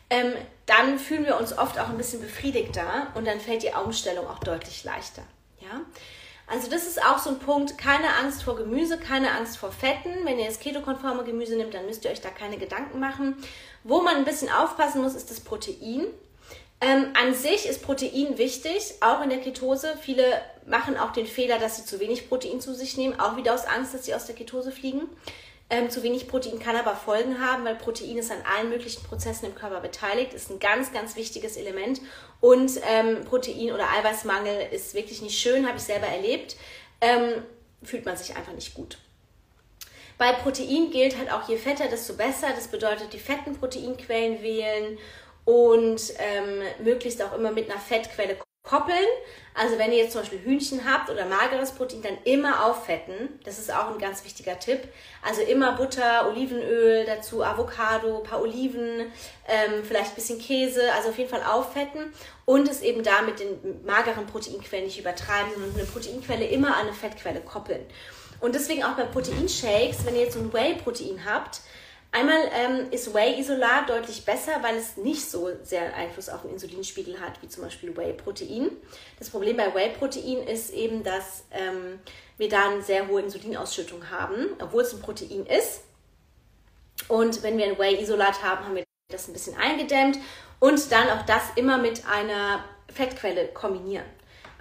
ähm, 0.09 0.33
dann 0.65 0.99
fühlen 0.99 1.25
wir 1.25 1.37
uns 1.39 1.57
oft 1.57 1.79
auch 1.79 1.89
ein 1.89 1.97
bisschen 1.97 2.21
befriedigter 2.21 3.07
und 3.15 3.25
dann 3.25 3.39
fällt 3.39 3.63
die 3.63 3.71
Umstellung 3.71 4.27
auch 4.27 4.39
deutlich 4.39 4.83
leichter. 4.83 5.23
Ja? 5.59 5.81
Also 6.47 6.69
das 6.69 6.85
ist 6.85 7.03
auch 7.03 7.17
so 7.17 7.31
ein 7.31 7.39
Punkt, 7.39 7.77
keine 7.77 8.15
Angst 8.21 8.43
vor 8.43 8.55
Gemüse, 8.55 8.97
keine 8.97 9.31
Angst 9.31 9.57
vor 9.57 9.71
Fetten. 9.71 10.11
Wenn 10.25 10.37
ihr 10.37 10.45
das 10.45 10.59
ketokonforme 10.59 11.23
Gemüse 11.23 11.55
nimmt, 11.55 11.73
dann 11.73 11.85
müsst 11.85 12.05
ihr 12.05 12.11
euch 12.11 12.21
da 12.21 12.29
keine 12.29 12.57
Gedanken 12.57 12.99
machen. 12.99 13.35
Wo 13.83 14.01
man 14.01 14.17
ein 14.17 14.25
bisschen 14.25 14.49
aufpassen 14.49 15.01
muss, 15.01 15.15
ist 15.15 15.31
das 15.31 15.39
Protein. 15.39 16.05
Ähm, 16.81 17.07
an 17.19 17.33
sich 17.33 17.65
ist 17.65 17.83
Protein 17.83 18.37
wichtig, 18.37 18.95
auch 19.01 19.21
in 19.21 19.29
der 19.29 19.39
Ketose. 19.39 19.97
Viele 20.01 20.23
machen 20.67 20.97
auch 20.97 21.13
den 21.13 21.25
Fehler, 21.25 21.57
dass 21.57 21.77
sie 21.77 21.85
zu 21.85 21.99
wenig 21.99 22.29
Protein 22.29 22.61
zu 22.61 22.75
sich 22.75 22.97
nehmen, 22.97 23.19
auch 23.19 23.37
wieder 23.37 23.53
aus 23.53 23.65
Angst, 23.65 23.93
dass 23.93 24.05
sie 24.05 24.13
aus 24.13 24.25
der 24.25 24.35
Ketose 24.35 24.71
fliegen. 24.71 25.03
Ähm, 25.69 25.89
zu 25.89 26.03
wenig 26.03 26.27
Protein 26.27 26.59
kann 26.59 26.75
aber 26.75 26.95
Folgen 26.95 27.41
haben, 27.41 27.65
weil 27.65 27.75
Protein 27.75 28.17
ist 28.17 28.31
an 28.31 28.43
allen 28.55 28.69
möglichen 28.69 29.03
Prozessen 29.03 29.47
im 29.47 29.55
Körper 29.55 29.79
beteiligt, 29.79 30.33
ist 30.33 30.51
ein 30.51 30.59
ganz, 30.59 30.93
ganz 30.93 31.15
wichtiges 31.15 31.57
Element. 31.57 32.01
Und 32.39 32.79
ähm, 32.87 33.25
Protein- 33.25 33.71
oder 33.71 33.89
Eiweißmangel 33.91 34.67
ist 34.71 34.93
wirklich 34.93 35.23
nicht 35.23 35.39
schön, 35.39 35.67
habe 35.67 35.77
ich 35.77 35.83
selber 35.83 36.05
erlebt. 36.05 36.55
Ähm, 37.01 37.43
fühlt 37.81 38.05
man 38.05 38.15
sich 38.15 38.35
einfach 38.35 38.53
nicht 38.53 38.75
gut. 38.75 38.99
Bei 40.17 40.31
Protein 40.33 40.91
gilt 40.91 41.17
halt 41.17 41.31
auch, 41.31 41.49
je 41.49 41.57
fetter, 41.57 41.87
desto 41.87 42.13
besser. 42.13 42.47
Das 42.55 42.67
bedeutet, 42.67 43.11
die 43.13 43.19
fetten 43.19 43.57
Proteinquellen 43.57 44.41
wählen 44.43 44.97
und 45.45 46.01
ähm, 46.19 46.61
möglichst 46.83 47.21
auch 47.21 47.33
immer 47.33 47.51
mit 47.51 47.69
einer 47.69 47.79
Fettquelle 47.79 48.37
koppeln. 48.65 49.05
Also 49.53 49.77
wenn 49.77 49.91
ihr 49.91 49.99
jetzt 49.99 50.11
zum 50.11 50.21
Beispiel 50.21 50.41
Hühnchen 50.41 50.81
habt 50.91 51.09
oder 51.09 51.25
mageres 51.25 51.71
Protein, 51.71 52.01
dann 52.01 52.17
immer 52.25 52.65
auffetten. 52.65 53.39
Das 53.45 53.57
ist 53.57 53.73
auch 53.73 53.89
ein 53.89 53.99
ganz 53.99 54.25
wichtiger 54.25 54.59
Tipp. 54.59 54.81
Also 55.23 55.41
immer 55.41 55.77
Butter, 55.77 56.27
Olivenöl, 56.27 57.05
dazu 57.05 57.43
Avocado, 57.43 58.19
paar 58.19 58.41
Oliven, 58.41 59.11
ähm, 59.47 59.83
vielleicht 59.87 60.11
ein 60.11 60.15
bisschen 60.15 60.39
Käse. 60.39 60.81
Also 60.93 61.09
auf 61.09 61.17
jeden 61.17 61.29
Fall 61.29 61.43
auffetten 61.43 62.13
und 62.43 62.67
es 62.67 62.81
eben 62.81 63.03
da 63.03 63.21
mit 63.21 63.39
den 63.39 63.85
mageren 63.85 64.25
Proteinquellen 64.25 64.85
nicht 64.85 64.99
übertreiben, 64.99 65.53
sondern 65.53 65.73
eine 65.75 65.85
Proteinquelle 65.85 66.45
immer 66.45 66.75
an 66.75 66.87
eine 66.87 66.93
Fettquelle 66.93 67.39
koppeln. 67.39 67.85
Und 68.41 68.55
deswegen 68.55 68.83
auch 68.83 68.95
bei 68.95 69.03
Proteinshakes, 69.03 70.05
wenn 70.05 70.15
ihr 70.15 70.23
jetzt 70.23 70.33
so 70.33 70.39
ein 70.39 70.51
Whey-Protein 70.51 71.21
habt, 71.25 71.61
Einmal 72.15 72.49
ähm, 72.53 72.91
ist 72.91 73.13
Whey-Isolat 73.13 73.89
deutlich 73.89 74.23
besser, 74.23 74.53
weil 74.61 74.77
es 74.77 74.95
nicht 74.95 75.29
so 75.29 75.49
sehr 75.63 75.93
Einfluss 75.93 76.29
auf 76.29 76.43
den 76.43 76.51
Insulinspiegel 76.51 77.19
hat, 77.19 77.41
wie 77.41 77.49
zum 77.49 77.63
Beispiel 77.63 77.97
Whey-Protein. 77.97 78.71
Das 79.19 79.29
Problem 79.29 79.57
bei 79.57 79.75
Whey-Protein 79.75 80.47
ist 80.47 80.69
eben, 80.69 81.03
dass 81.03 81.43
ähm, 81.51 81.99
wir 82.37 82.47
da 82.47 82.69
eine 82.69 82.81
sehr 82.81 83.09
hohe 83.09 83.21
Insulinausschüttung 83.21 84.09
haben, 84.11 84.47
obwohl 84.61 84.83
es 84.83 84.93
ein 84.93 85.01
Protein 85.01 85.45
ist. 85.45 85.81
Und 87.09 87.43
wenn 87.43 87.57
wir 87.57 87.65
ein 87.65 87.77
Whey-Isolat 87.77 88.41
haben, 88.41 88.63
haben 88.63 88.75
wir 88.75 88.85
das 89.11 89.27
ein 89.27 89.33
bisschen 89.33 89.57
eingedämmt 89.57 90.17
und 90.61 90.89
dann 90.93 91.09
auch 91.09 91.25
das 91.25 91.43
immer 91.57 91.77
mit 91.79 92.07
einer 92.07 92.63
Fettquelle 92.93 93.49
kombinieren. 93.49 94.05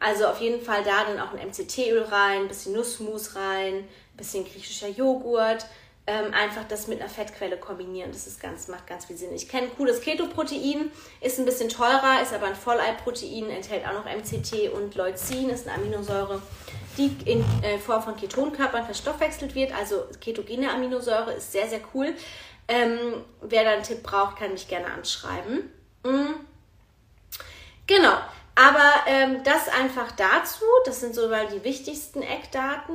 Also 0.00 0.26
auf 0.26 0.40
jeden 0.40 0.60
Fall 0.60 0.82
da 0.82 1.04
dann 1.04 1.20
auch 1.20 1.32
ein 1.32 1.48
MCT-Öl 1.48 2.02
rein, 2.02 2.42
ein 2.42 2.48
bisschen 2.48 2.72
Nussmus 2.72 3.36
rein, 3.36 3.74
ein 3.74 4.16
bisschen 4.16 4.44
griechischer 4.44 4.88
Joghurt, 4.88 5.66
ähm, 6.06 6.34
einfach 6.34 6.64
das 6.68 6.86
mit 6.86 7.00
einer 7.00 7.08
Fettquelle 7.08 7.56
kombinieren. 7.56 8.12
Das 8.12 8.26
ist 8.26 8.40
ganz, 8.40 8.68
macht 8.68 8.86
ganz 8.86 9.06
viel 9.06 9.16
Sinn. 9.16 9.34
Ich 9.34 9.48
kenne 9.48 9.68
cooles 9.68 10.02
Keto-Protein, 10.02 10.90
ist 11.20 11.38
ein 11.38 11.46
bisschen 11.46 11.70
teurer, 11.70 12.20
ist 12.22 12.34
aber 12.34 12.46
ein 12.46 12.54
Vollei-Protein, 12.54 13.48
enthält 13.48 13.86
auch 13.86 13.94
noch 13.94 14.04
MCT 14.04 14.70
und 14.72 14.94
Leucin, 14.94 15.48
ist 15.48 15.66
eine 15.66 15.78
Aminosäure, 15.78 16.42
die 16.98 17.16
in 17.24 17.44
äh, 17.62 17.78
Form 17.78 18.02
von 18.02 18.16
Ketonkörpern 18.16 18.84
verstoffwechselt 18.84 19.54
wird. 19.54 19.74
Also 19.74 20.04
ketogene 20.20 20.70
Aminosäure 20.70 21.32
ist 21.32 21.52
sehr, 21.52 21.68
sehr 21.68 21.80
cool. 21.94 22.14
Ähm, 22.68 22.98
wer 23.40 23.64
da 23.64 23.70
einen 23.70 23.82
Tipp 23.82 24.02
braucht, 24.02 24.38
kann 24.38 24.52
mich 24.52 24.68
gerne 24.68 24.86
anschreiben. 24.86 25.70
Mhm. 26.04 26.34
Genau. 27.86 28.16
Aber 28.54 28.92
ähm, 29.06 29.42
das 29.42 29.68
einfach 29.68 30.12
dazu. 30.12 30.64
Das 30.84 31.00
sind 31.00 31.14
so 31.14 31.28
mal 31.28 31.46
die 31.48 31.64
wichtigsten 31.64 32.22
Eckdaten. 32.22 32.94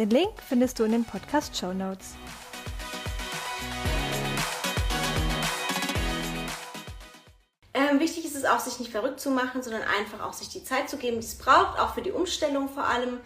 Den 0.00 0.08
Link 0.08 0.32
findest 0.48 0.78
du 0.78 0.84
in 0.84 0.92
den 0.92 1.04
Podcast 1.04 1.54
Show 1.54 1.74
Notes. 1.74 2.14
Ähm, 7.74 8.00
wichtig 8.00 8.24
ist 8.24 8.34
es 8.34 8.46
auch, 8.46 8.60
sich 8.60 8.78
nicht 8.78 8.92
verrückt 8.92 9.20
zu 9.20 9.30
machen, 9.30 9.62
sondern 9.62 9.82
einfach 9.82 10.26
auch 10.26 10.32
sich 10.32 10.48
die 10.48 10.64
Zeit 10.64 10.88
zu 10.88 10.96
geben, 10.96 11.20
die 11.20 11.26
es 11.26 11.36
braucht, 11.36 11.78
auch 11.78 11.92
für 11.92 12.00
die 12.00 12.12
Umstellung 12.12 12.70
vor 12.70 12.84
allem. 12.84 13.20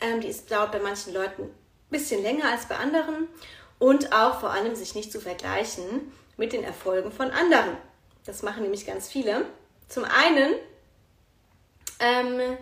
Ähm, 0.00 0.20
die 0.20 0.28
ist, 0.28 0.48
dauert 0.52 0.70
bei 0.70 0.78
manchen 0.78 1.12
Leuten 1.12 1.42
ein 1.42 1.50
bisschen 1.90 2.22
länger 2.22 2.44
als 2.44 2.66
bei 2.66 2.76
anderen. 2.76 3.26
Und 3.80 4.12
auch 4.12 4.38
vor 4.38 4.50
allem 4.50 4.76
sich 4.76 4.94
nicht 4.94 5.10
zu 5.10 5.20
vergleichen 5.20 6.12
mit 6.36 6.52
den 6.52 6.62
Erfolgen 6.62 7.10
von 7.10 7.32
anderen. 7.32 7.76
Das 8.24 8.44
machen 8.44 8.62
nämlich 8.62 8.86
ganz 8.86 9.08
viele. 9.08 9.46
Zum 9.88 10.04
einen 10.04 10.54
ähm, 11.98 12.56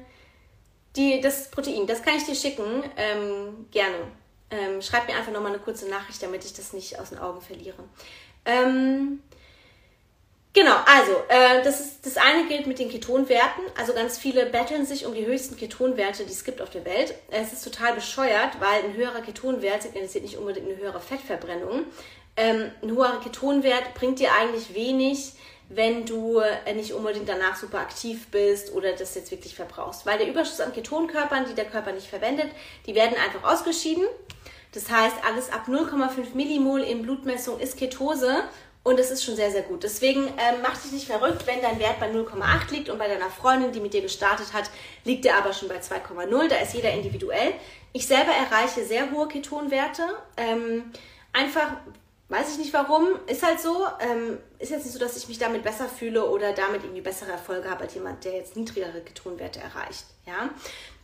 die, 0.99 1.21
das 1.21 1.51
Protein, 1.51 1.87
das 1.87 2.03
kann 2.03 2.17
ich 2.17 2.25
dir 2.25 2.35
schicken, 2.35 2.83
ähm, 2.97 3.67
gerne. 3.71 3.97
Ähm, 4.51 4.83
schreib 4.83 5.07
mir 5.07 5.15
einfach 5.15 5.33
nochmal 5.33 5.53
eine 5.53 5.61
kurze 5.61 5.89
Nachricht, 5.89 6.23
damit 6.23 6.45
ich 6.45 6.55
das 6.55 6.73
nicht 6.73 6.99
aus 6.99 7.11
den 7.11 7.19
Augen 7.19 7.41
verliere. 7.41 7.85
Ähm, 8.45 9.23
genau, 10.55 10.75
also 10.87 11.13
äh, 11.29 11.63
das, 11.63 11.81
ist, 11.81 12.07
das 12.07 12.17
eine 12.17 12.47
gilt 12.49 12.67
mit 12.67 12.79
den 12.79 12.89
Ketonwerten. 12.89 13.65
Also 13.77 13.93
ganz 13.93 14.19
viele 14.19 14.47
betteln 14.47 14.87
sich 14.87 15.05
um 15.05 15.15
die 15.15 15.27
höchsten 15.27 15.57
Ketonwerte, 15.57 16.25
die 16.25 16.33
es 16.33 16.45
gibt 16.45 16.63
auf 16.63 16.71
der 16.71 16.85
Welt. 16.87 17.15
Es 17.31 17.53
ist 17.53 17.63
total 17.63 17.95
bescheuert, 17.95 18.59
weil 18.59 18.85
ein 18.85 18.95
höherer 18.95 19.21
Ketonwert 19.21 19.83
signalisiert 19.83 20.25
nicht 20.25 20.39
unbedingt 20.39 20.67
eine 20.67 20.79
höhere 20.79 21.01
Fettverbrennung. 21.01 21.85
Ähm, 22.37 22.71
ein 22.83 22.97
hoher 22.97 23.21
Ketonwert 23.21 23.95
bringt 23.95 24.19
dir 24.19 24.33
eigentlich 24.33 24.73
wenig, 24.75 25.33
wenn 25.69 26.07
du 26.07 26.39
äh, 26.39 26.75
nicht 26.75 26.93
unbedingt 26.93 27.29
danach 27.29 27.57
super 27.57 27.79
aktiv 27.79 28.29
bist 28.29 28.73
oder 28.73 28.93
das 28.93 29.15
jetzt 29.15 29.31
wirklich 29.31 29.55
verbrauchst. 29.55 30.07
Weil 30.07 30.19
der 30.19 30.29
Überschuss 30.29 30.61
an 30.61 30.73
Ketonkörpern, 30.73 31.47
die 31.47 31.55
der 31.55 31.67
Körper 31.67 31.93
nicht 31.93 32.09
verwendet, 32.09 32.49
die 32.87 32.95
werden 32.95 33.17
einfach 33.19 33.53
ausgeschieden. 33.53 34.05
Das 34.73 34.91
heißt, 34.91 35.17
alles 35.27 35.51
ab 35.53 35.67
0,5 35.69 36.35
Millimol 36.35 36.81
in 36.83 37.03
Blutmessung 37.03 37.59
ist 37.59 37.77
Ketose 37.77 38.45
und 38.83 38.99
das 38.99 39.11
ist 39.11 39.25
schon 39.25 39.37
sehr, 39.37 39.51
sehr 39.51 39.63
gut. 39.63 39.83
Deswegen 39.83 40.27
ähm, 40.27 40.63
mach 40.63 40.81
dich 40.81 40.93
nicht 40.93 41.07
verrückt, 41.07 41.47
wenn 41.47 41.61
dein 41.61 41.79
Wert 41.79 42.01
bei 42.01 42.11
0,8 42.11 42.71
liegt 42.71 42.89
und 42.89 42.99
bei 42.99 43.09
deiner 43.09 43.29
Freundin, 43.29 43.73
die 43.73 43.81
mit 43.81 43.93
dir 43.93 44.03
gestartet 44.03 44.53
hat, 44.53 44.71
liegt 45.05 45.27
er 45.27 45.37
aber 45.37 45.53
schon 45.53 45.69
bei 45.69 45.77
2,0. 45.77 46.49
Da 46.49 46.57
ist 46.57 46.75
jeder 46.75 46.93
individuell. 46.93 47.53
Ich 47.93 48.07
selber 48.07 48.33
erreiche 48.33 48.85
sehr 48.85 49.11
hohe 49.11 49.29
Ketonwerte. 49.29 50.03
Ähm, 50.37 50.93
einfach 51.33 51.73
Weiß 52.31 52.53
ich 52.53 52.59
nicht 52.59 52.75
warum, 52.75 53.09
ist 53.27 53.43
halt 53.43 53.59
so. 53.59 53.87
Ähm, 54.01 54.39
ist 54.59 54.71
jetzt 54.71 54.85
nicht 54.85 54.93
so, 54.93 54.99
dass 54.99 55.17
ich 55.17 55.29
mich 55.29 55.39
damit 55.39 55.63
besser 55.63 55.89
fühle 55.89 56.29
oder 56.29 56.53
damit 56.53 56.83
irgendwie 56.83 57.01
bessere 57.01 57.33
Erfolge 57.33 57.71
habe 57.71 57.85
als 57.85 57.95
jemand, 57.95 58.23
der 58.23 58.35
jetzt 58.35 58.55
niedrigere 58.55 59.01
Ketonwerte 59.01 59.61
erreicht. 59.61 60.05
Ja, 60.27 60.51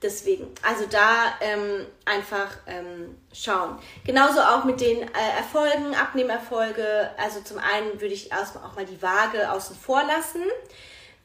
deswegen, 0.03 0.49
also 0.63 0.85
da 0.85 1.33
ähm, 1.41 1.87
einfach 2.05 2.51
ähm, 2.67 3.17
schauen. 3.33 3.79
Genauso 4.05 4.41
auch 4.41 4.65
mit 4.65 4.83
den 4.83 5.01
äh, 5.01 5.37
Erfolgen, 5.39 5.95
Abnehmerfolge. 5.95 7.09
Also 7.17 7.41
zum 7.41 7.57
einen 7.57 8.03
würde 8.03 8.13
ich 8.13 8.31
auch 8.35 8.77
mal 8.77 8.85
die 8.85 9.01
Waage 9.01 9.51
außen 9.51 9.77
vor 9.77 10.03
lassen, 10.05 10.43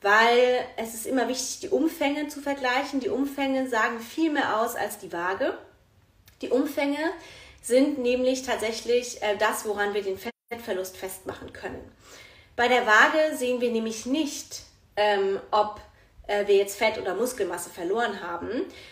weil 0.02 0.66
es 0.78 0.94
ist 0.94 1.08
immer 1.08 1.28
wichtig, 1.28 1.60
die 1.60 1.70
Umfänge 1.70 2.30
zu 2.30 2.40
vergleichen. 2.40 3.02
Die 3.02 3.10
Umfänge 3.10 3.68
sagen 3.68 4.00
viel 4.00 4.32
mehr 4.32 4.62
aus 4.62 4.78
als 4.78 4.98
die 4.98 5.12
Waage. 5.12 5.58
Die 6.42 6.52
Umfänge 6.52 7.00
sind 7.62 8.00
nämlich 8.00 8.44
tatsächlich 8.44 9.22
äh, 9.22 9.38
das, 9.38 9.66
woran 9.66 9.94
wir 9.94 10.02
den 10.02 10.18
Fettverlust 10.18 10.98
festmachen 10.98 11.54
können. 11.54 11.92
Bei 12.56 12.68
der 12.68 12.86
Waage 12.86 13.38
sehen 13.38 13.62
wir 13.62 13.72
nämlich 13.72 14.06
nicht, 14.06 14.64
ähm, 14.96 15.40
ob 15.52 15.80
äh, 16.28 16.48
wir 16.48 16.56
jetzt 16.56 16.78
Fett 16.78 16.98
oder 16.98 17.16
Muskelmasse 17.16 17.70
verloren 17.70 18.22
haben. 18.22 18.50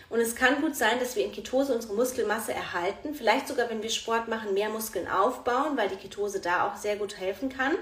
Und 0.10 0.20
es 0.20 0.36
kann 0.36 0.62
gut 0.62 0.76
sein, 0.76 1.00
dass 1.00 1.16
wir 1.16 1.26
in 1.26 1.32
Ketose 1.32 1.74
unsere 1.74 1.94
Muskelmasse 1.94 2.54
erhalten, 2.54 3.14
vielleicht 3.14 3.48
sogar, 3.48 3.70
wenn 3.70 3.84
wir 3.84 3.90
Sport 3.90 4.28
machen, 4.28 4.54
mehr 4.54 4.70
Muskeln 4.70 5.08
aufbauen, 5.08 5.78
weil 5.78 5.90
die 5.90 5.96
Ketose 5.96 6.40
da 6.40 6.68
auch 6.68 6.78
sehr 6.78 6.96
gut 6.96 7.20
helfen 7.20 7.50
kann 7.50 7.74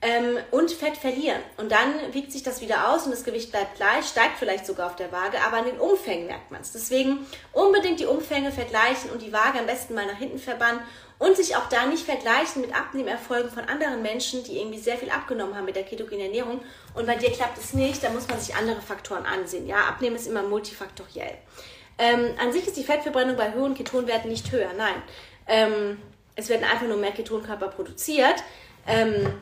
ähm, 0.00 0.38
und 0.52 0.70
Fett 0.70 0.96
verlieren. 0.96 1.40
Und 1.56 1.72
dann 1.72 1.92
wiegt 2.12 2.30
sich 2.30 2.42
das 2.42 2.60
wieder 2.60 2.90
aus 2.90 3.04
und 3.04 3.10
das 3.10 3.24
Gewicht 3.24 3.50
bleibt 3.50 3.76
gleich, 3.76 4.06
steigt 4.06 4.38
vielleicht 4.38 4.64
sogar 4.64 4.86
auf 4.86 4.96
der 4.96 5.10
Waage, 5.10 5.40
aber 5.40 5.58
an 5.58 5.64
den 5.64 5.78
Umfängen 5.78 6.26
merkt 6.26 6.50
man 6.50 6.60
es. 6.60 6.72
Deswegen 6.72 7.26
unbedingt 7.52 7.98
die 7.98 8.06
Umfänge 8.06 8.52
vergleichen 8.52 9.10
und 9.10 9.22
die 9.22 9.32
Waage 9.32 9.58
am 9.58 9.66
besten 9.66 9.94
mal 9.94 10.06
nach 10.06 10.18
hinten 10.18 10.38
verbannen 10.38 10.80
und 11.18 11.36
sich 11.36 11.56
auch 11.56 11.68
da 11.68 11.86
nicht 11.86 12.04
vergleichen 12.04 12.62
mit 12.62 12.76
Abnehmerfolgen 12.76 13.50
von 13.50 13.64
anderen 13.64 14.02
Menschen, 14.02 14.44
die 14.44 14.58
irgendwie 14.58 14.78
sehr 14.78 14.96
viel 14.96 15.10
abgenommen 15.10 15.56
haben 15.56 15.64
mit 15.64 15.74
der 15.74 15.82
ketogenen 15.82 16.26
Ernährung. 16.26 16.60
Und 16.94 17.06
bei 17.06 17.16
dir 17.16 17.32
klappt 17.32 17.58
es 17.58 17.74
nicht, 17.74 18.04
da 18.04 18.10
muss 18.10 18.28
man 18.28 18.38
sich 18.38 18.54
andere 18.54 18.80
Faktoren 18.80 19.26
ansehen. 19.26 19.66
Ja, 19.66 19.88
Abnehmen 19.88 20.14
ist 20.14 20.28
immer 20.28 20.44
multifaktoriell. 20.44 21.36
Ähm, 21.98 22.30
an 22.40 22.52
sich 22.52 22.68
ist 22.68 22.76
die 22.76 22.84
Fettverbrennung 22.84 23.36
bei 23.36 23.52
hohen 23.52 23.74
Ketonwerten 23.74 24.30
nicht 24.30 24.52
höher, 24.52 24.70
nein. 24.76 25.02
Ähm, 25.48 26.00
es 26.36 26.48
werden 26.48 26.62
einfach 26.62 26.86
nur 26.86 26.98
mehr 26.98 27.10
Ketonkörper 27.10 27.66
produziert. 27.66 28.44
Ähm, 28.86 29.34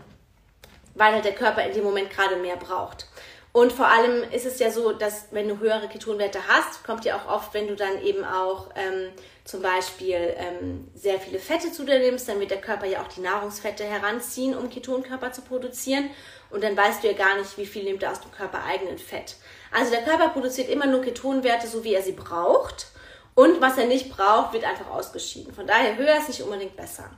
weil 0.97 1.15
halt 1.15 1.25
der 1.25 1.35
Körper 1.35 1.65
in 1.65 1.73
dem 1.73 1.85
Moment 1.85 2.11
gerade 2.11 2.37
mehr 2.37 2.57
braucht. 2.57 3.07
Und 3.53 3.73
vor 3.73 3.87
allem 3.87 4.23
ist 4.33 4.45
es 4.45 4.59
ja 4.59 4.71
so, 4.71 4.93
dass 4.93 5.29
wenn 5.31 5.49
du 5.49 5.59
höhere 5.59 5.89
Ketonwerte 5.89 6.41
hast, 6.47 6.85
kommt 6.85 7.07
ja 7.07 7.17
auch 7.17 7.27
oft, 7.27 7.55
wenn 7.55 7.67
du 7.67 7.75
dann 7.75 8.03
eben 8.03 8.23
auch 8.23 8.69
ähm, 8.77 9.09
zum 9.45 9.63
Beispiel 9.63 10.35
ähm, 10.37 10.89
sehr 10.95 11.19
viele 11.19 11.39
Fette 11.39 11.73
zu 11.73 11.85
dir 11.85 11.99
nimmst, 11.99 12.29
dann 12.29 12.39
wird 12.39 12.51
der 12.51 12.61
Körper 12.61 12.85
ja 12.85 13.01
auch 13.01 13.09
die 13.09 13.23
Nahrungsfette 13.23 13.85
heranziehen, 13.85 14.55
um 14.55 14.69
Ketonkörper 14.69 15.33
zu 15.33 15.41
produzieren. 15.41 16.11
Und 16.51 16.65
dann 16.65 16.77
weißt 16.77 17.03
du 17.03 17.07
ja 17.07 17.15
gar 17.15 17.39
nicht, 17.39 17.57
wie 17.57 17.65
viel 17.65 17.85
nimmt 17.85 18.03
er 18.03 18.13
aus 18.13 18.21
dem 18.21 18.31
Körper 18.31 18.63
eigenen 18.63 18.99
Fett. 18.99 19.37
Also 19.73 19.91
der 19.91 20.03
Körper 20.03 20.29
produziert 20.29 20.69
immer 20.69 20.87
nur 20.87 21.01
Ketonwerte, 21.01 21.67
so 21.67 21.83
wie 21.83 21.95
er 21.95 22.03
sie 22.03 22.13
braucht. 22.13 22.89
Und 23.35 23.61
was 23.63 23.79
er 23.79 23.87
nicht 23.87 24.11
braucht, 24.11 24.53
wird 24.53 24.65
einfach 24.65 24.91
ausgeschieden. 24.91 25.55
Von 25.55 25.67
daher 25.67 25.97
höher 25.97 26.19
ist 26.19 26.29
nicht 26.29 26.43
unbedingt 26.43 26.77
besser. 26.77 27.11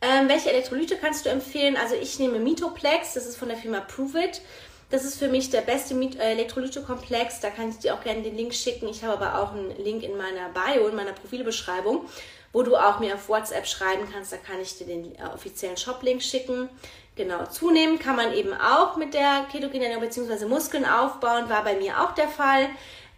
Ähm, 0.00 0.28
welche 0.28 0.50
Elektrolyte 0.50 0.96
kannst 0.96 1.26
du 1.26 1.30
empfehlen? 1.30 1.76
Also 1.76 1.96
ich 1.96 2.18
nehme 2.18 2.38
Mitoplex, 2.38 3.14
das 3.14 3.26
ist 3.26 3.36
von 3.36 3.48
der 3.48 3.56
Firma 3.56 3.80
Prove 3.80 4.24
It. 4.24 4.42
Das 4.90 5.04
ist 5.04 5.18
für 5.18 5.28
mich 5.28 5.50
der 5.50 5.60
beste 5.60 5.94
äh, 5.94 6.32
Elektrolytekomplex. 6.32 7.40
Da 7.40 7.50
kann 7.50 7.70
ich 7.70 7.78
dir 7.78 7.94
auch 7.94 8.02
gerne 8.02 8.22
den 8.22 8.36
Link 8.36 8.54
schicken. 8.54 8.88
Ich 8.88 9.04
habe 9.04 9.20
aber 9.20 9.42
auch 9.42 9.52
einen 9.52 9.76
Link 9.76 10.02
in 10.02 10.16
meiner 10.16 10.48
Bio, 10.50 10.86
in 10.88 10.96
meiner 10.96 11.12
Profilbeschreibung, 11.12 12.08
wo 12.52 12.62
du 12.62 12.76
auch 12.76 13.00
mir 13.00 13.14
auf 13.14 13.28
WhatsApp 13.28 13.66
schreiben 13.66 14.08
kannst. 14.10 14.32
Da 14.32 14.36
kann 14.38 14.60
ich 14.60 14.78
dir 14.78 14.86
den 14.86 15.14
äh, 15.16 15.24
offiziellen 15.34 15.76
Shop-Link 15.76 16.22
schicken. 16.22 16.70
Genau, 17.16 17.44
zunehmen 17.46 17.98
kann 17.98 18.14
man 18.14 18.32
eben 18.32 18.54
auch 18.54 18.96
mit 18.96 19.12
der 19.12 19.46
Ketogene 19.50 19.98
bzw. 19.98 20.46
Muskeln 20.46 20.84
aufbauen, 20.84 21.50
war 21.50 21.64
bei 21.64 21.74
mir 21.74 22.00
auch 22.00 22.12
der 22.12 22.28
Fall. 22.28 22.70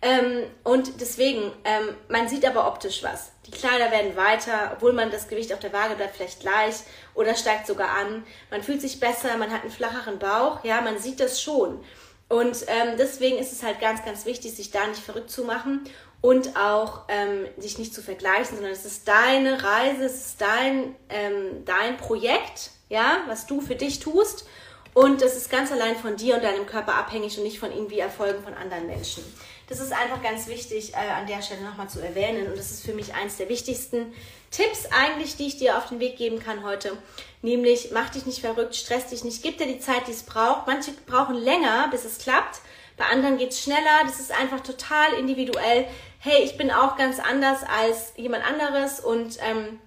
Ähm, 0.02 0.44
und 0.64 1.00
deswegen, 1.00 1.52
ähm, 1.64 1.94
man 2.08 2.28
sieht 2.28 2.46
aber 2.46 2.66
optisch 2.66 3.02
was. 3.02 3.32
Die 3.46 3.50
Kleider 3.50 3.90
werden 3.90 4.16
weiter, 4.16 4.72
obwohl 4.74 4.94
man 4.94 5.10
das 5.10 5.28
Gewicht 5.28 5.52
auf 5.52 5.58
der 5.58 5.72
Waage 5.72 5.94
bleibt 5.94 6.16
vielleicht 6.16 6.40
gleich 6.40 6.76
oder 7.14 7.34
steigt 7.34 7.66
sogar 7.66 7.90
an. 7.90 8.24
Man 8.50 8.62
fühlt 8.62 8.80
sich 8.80 8.98
besser, 8.98 9.36
man 9.36 9.50
hat 9.50 9.62
einen 9.62 9.70
flacheren 9.70 10.18
Bauch, 10.18 10.64
ja, 10.64 10.80
man 10.80 10.98
sieht 10.98 11.20
das 11.20 11.42
schon. 11.42 11.84
Und 12.28 12.64
ähm, 12.68 12.94
deswegen 12.96 13.38
ist 13.38 13.52
es 13.52 13.62
halt 13.62 13.80
ganz, 13.80 14.04
ganz 14.04 14.24
wichtig, 14.24 14.54
sich 14.54 14.70
da 14.70 14.86
nicht 14.86 15.02
verrückt 15.02 15.30
zu 15.30 15.44
machen 15.44 15.82
und 16.22 16.56
auch 16.56 17.02
ähm, 17.08 17.46
sich 17.58 17.78
nicht 17.78 17.94
zu 17.94 18.02
vergleichen, 18.02 18.54
sondern 18.54 18.72
es 18.72 18.84
ist 18.84 19.08
deine 19.08 19.62
Reise, 19.62 20.04
es 20.04 20.26
ist 20.26 20.40
dein, 20.40 20.94
ähm, 21.08 21.64
dein 21.64 21.96
Projekt, 21.96 22.70
ja, 22.88 23.18
was 23.26 23.46
du 23.46 23.60
für 23.60 23.74
dich 23.74 24.00
tust. 24.00 24.46
Und 24.92 25.22
es 25.22 25.36
ist 25.36 25.50
ganz 25.50 25.70
allein 25.70 25.96
von 25.96 26.16
dir 26.16 26.34
und 26.34 26.42
deinem 26.44 26.66
Körper 26.66 26.94
abhängig 26.94 27.38
und 27.38 27.44
nicht 27.44 27.60
von 27.60 27.70
irgendwie 27.70 28.00
Erfolgen 28.00 28.42
von 28.42 28.54
anderen 28.54 28.86
Menschen. 28.86 29.24
Das 29.70 29.78
ist 29.78 29.92
einfach 29.92 30.20
ganz 30.20 30.48
wichtig, 30.48 30.94
äh, 30.94 30.96
an 30.96 31.28
der 31.28 31.42
Stelle 31.42 31.62
nochmal 31.62 31.88
zu 31.88 32.00
erwähnen. 32.00 32.48
Und 32.48 32.58
das 32.58 32.72
ist 32.72 32.84
für 32.84 32.92
mich 32.92 33.14
eins 33.14 33.36
der 33.36 33.48
wichtigsten 33.48 34.12
Tipps 34.50 34.86
eigentlich, 34.90 35.36
die 35.36 35.46
ich 35.46 35.58
dir 35.58 35.78
auf 35.78 35.86
den 35.86 36.00
Weg 36.00 36.16
geben 36.16 36.40
kann 36.40 36.64
heute. 36.64 36.98
Nämlich, 37.40 37.90
mach 37.92 38.10
dich 38.10 38.26
nicht 38.26 38.40
verrückt, 38.40 38.74
stress 38.74 39.06
dich 39.06 39.22
nicht, 39.22 39.44
gib 39.44 39.58
dir 39.58 39.66
die 39.66 39.78
Zeit, 39.78 40.08
die 40.08 40.10
es 40.10 40.24
braucht. 40.24 40.66
Manche 40.66 40.90
brauchen 41.06 41.36
länger, 41.36 41.86
bis 41.92 42.04
es 42.04 42.18
klappt. 42.18 42.60
Bei 42.96 43.04
anderen 43.04 43.38
geht 43.38 43.52
es 43.52 43.62
schneller. 43.62 44.02
Das 44.02 44.18
ist 44.18 44.32
einfach 44.32 44.58
total 44.58 45.12
individuell. 45.12 45.86
Hey, 46.18 46.42
ich 46.42 46.56
bin 46.56 46.72
auch 46.72 46.96
ganz 46.96 47.20
anders 47.20 47.60
als 47.62 48.12
jemand 48.16 48.44
anderes 48.44 48.98
und 48.98 49.38
ähm, 49.40 49.78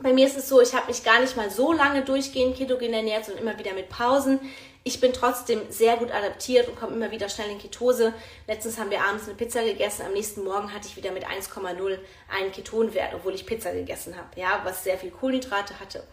bei 0.00 0.12
mir 0.12 0.26
ist 0.26 0.36
es 0.36 0.48
so, 0.48 0.60
ich 0.60 0.74
habe 0.74 0.88
mich 0.88 1.04
gar 1.04 1.20
nicht 1.20 1.36
mal 1.36 1.50
so 1.50 1.72
lange 1.72 2.02
durchgehend 2.02 2.56
ketogen 2.56 2.92
ernährt, 2.92 3.24
sondern 3.26 3.44
immer 3.44 3.58
wieder 3.58 3.74
mit 3.74 3.88
Pausen. 3.88 4.40
Ich 4.82 5.00
bin 5.00 5.12
trotzdem 5.12 5.62
sehr 5.70 5.96
gut 5.96 6.10
adaptiert 6.10 6.68
und 6.68 6.78
komme 6.78 6.94
immer 6.94 7.10
wieder 7.10 7.28
schnell 7.28 7.48
in 7.48 7.58
Ketose. 7.58 8.12
Letztens 8.46 8.78
haben 8.78 8.90
wir 8.90 9.02
abends 9.02 9.24
eine 9.24 9.34
Pizza 9.34 9.62
gegessen, 9.64 10.02
am 10.04 10.12
nächsten 10.12 10.44
Morgen 10.44 10.74
hatte 10.74 10.88
ich 10.88 10.96
wieder 10.96 11.10
mit 11.10 11.24
1,0 11.24 11.98
einen 12.28 12.52
Ketonwert, 12.52 13.14
obwohl 13.14 13.34
ich 13.34 13.46
Pizza 13.46 13.72
gegessen 13.72 14.16
habe, 14.16 14.28
ja, 14.38 14.60
was 14.64 14.84
sehr 14.84 14.98
viel 14.98 15.10
Kohlenhydrate 15.10 15.80
hatte. 15.80 16.04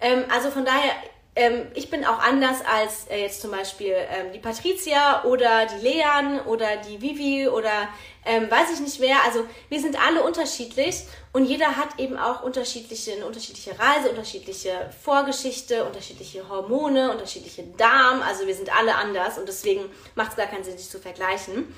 Ähm, 0.00 0.24
also 0.32 0.50
von 0.50 0.64
daher, 0.64 0.92
ähm, 1.36 1.66
ich 1.74 1.90
bin 1.90 2.04
auch 2.04 2.20
anders 2.20 2.58
als 2.64 3.08
äh, 3.08 3.22
jetzt 3.22 3.40
zum 3.40 3.50
Beispiel 3.50 3.92
ähm, 3.92 4.32
die 4.32 4.38
Patricia 4.38 5.24
oder 5.24 5.66
die 5.66 5.84
Leon 5.84 6.40
oder 6.46 6.76
die 6.76 7.00
Vivi 7.00 7.48
oder 7.48 7.88
ähm, 8.24 8.48
weiß 8.48 8.72
ich 8.72 8.80
nicht 8.80 9.00
wer. 9.00 9.16
Also 9.24 9.44
wir 9.68 9.80
sind 9.80 10.00
alle 10.00 10.22
unterschiedlich 10.22 11.02
und 11.32 11.44
jeder 11.44 11.76
hat 11.76 11.98
eben 11.98 12.16
auch 12.16 12.44
unterschiedliche, 12.44 13.12
eine 13.12 13.26
unterschiedliche 13.26 13.76
Reise, 13.76 14.10
unterschiedliche 14.10 14.90
Vorgeschichte, 15.02 15.84
unterschiedliche 15.84 16.48
Hormone, 16.48 17.10
unterschiedliche 17.10 17.64
Darm. 17.76 18.22
Also 18.22 18.46
wir 18.46 18.54
sind 18.54 18.74
alle 18.76 18.94
anders 18.94 19.36
und 19.36 19.48
deswegen 19.48 19.90
macht 20.14 20.30
es 20.30 20.36
gar 20.36 20.46
keinen 20.46 20.62
Sinn, 20.62 20.78
sich 20.78 20.88
zu 20.88 21.00
vergleichen. 21.00 21.74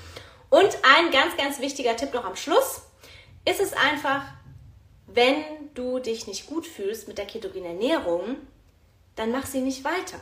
Und 0.51 0.77
ein 0.83 1.11
ganz, 1.11 1.35
ganz 1.35 1.59
wichtiger 1.59 1.95
Tipp 1.95 2.13
noch 2.13 2.25
am 2.25 2.35
Schluss 2.35 2.83
ist 3.43 3.59
es 3.59 3.73
einfach, 3.73 4.21
wenn 5.07 5.43
du 5.73 5.97
dich 5.97 6.27
nicht 6.27 6.45
gut 6.45 6.67
fühlst 6.67 7.07
mit 7.07 7.17
der 7.17 7.25
ketogenen 7.25 7.71
Ernährung, 7.71 8.37
dann 9.17 9.31
mach 9.31 9.45
sie 9.45 9.59
nicht 9.59 9.83
weiter. 9.83 10.19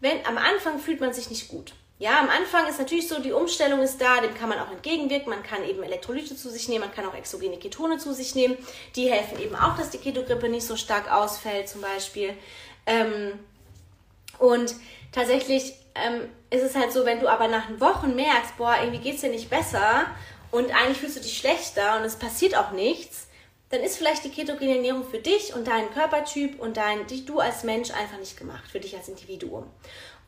Wenn 0.00 0.26
am 0.26 0.36
Anfang 0.36 0.78
fühlt 0.78 1.00
man 1.00 1.12
sich 1.12 1.30
nicht 1.30 1.48
gut. 1.48 1.74
Ja, 1.98 2.20
am 2.20 2.28
Anfang 2.28 2.66
ist 2.66 2.78
natürlich 2.78 3.08
so, 3.08 3.22
die 3.22 3.32
Umstellung 3.32 3.80
ist 3.80 3.98
da, 3.98 4.20
dem 4.20 4.34
kann 4.34 4.50
man 4.50 4.58
auch 4.58 4.70
entgegenwirken. 4.70 5.30
Man 5.30 5.42
kann 5.42 5.64
eben 5.64 5.82
Elektrolyte 5.82 6.36
zu 6.36 6.50
sich 6.50 6.68
nehmen, 6.68 6.84
man 6.84 6.92
kann 6.92 7.06
auch 7.06 7.14
exogene 7.14 7.56
Ketone 7.56 7.96
zu 7.96 8.12
sich 8.12 8.34
nehmen. 8.34 8.58
Die 8.96 9.10
helfen 9.10 9.40
eben 9.40 9.56
auch, 9.56 9.78
dass 9.78 9.90
die 9.90 9.98
Ketogrippe 9.98 10.50
nicht 10.50 10.66
so 10.66 10.76
stark 10.76 11.10
ausfällt, 11.10 11.70
zum 11.70 11.80
Beispiel. 11.80 12.34
Ähm, 12.84 13.38
und 14.38 14.74
tatsächlich 15.10 15.72
ähm, 15.94 16.28
ist 16.50 16.62
es 16.62 16.74
halt 16.74 16.92
so, 16.92 17.06
wenn 17.06 17.20
du 17.20 17.28
aber 17.28 17.48
nach 17.48 17.64
Wochen 17.78 18.14
merkst, 18.14 18.58
boah, 18.58 18.76
irgendwie 18.78 19.02
geht 19.02 19.14
es 19.14 19.22
dir 19.22 19.30
nicht 19.30 19.48
besser 19.48 20.06
und 20.50 20.70
eigentlich 20.74 20.98
fühlst 20.98 21.16
du 21.16 21.20
dich 21.20 21.38
schlechter 21.38 21.96
und 21.96 22.04
es 22.04 22.16
passiert 22.16 22.56
auch 22.56 22.72
nichts, 22.72 23.25
dann 23.70 23.80
ist 23.80 23.98
vielleicht 23.98 24.24
die 24.24 24.30
ketogene 24.30 24.76
Ernährung 24.76 25.04
für 25.04 25.18
dich 25.18 25.54
und 25.54 25.66
deinen 25.66 25.90
Körpertyp 25.92 26.60
und 26.60 26.76
dein, 26.76 27.06
dich, 27.06 27.24
du 27.24 27.40
als 27.40 27.64
Mensch 27.64 27.90
einfach 27.90 28.18
nicht 28.18 28.36
gemacht, 28.36 28.64
für 28.70 28.80
dich 28.80 28.96
als 28.96 29.08
Individuum. 29.08 29.66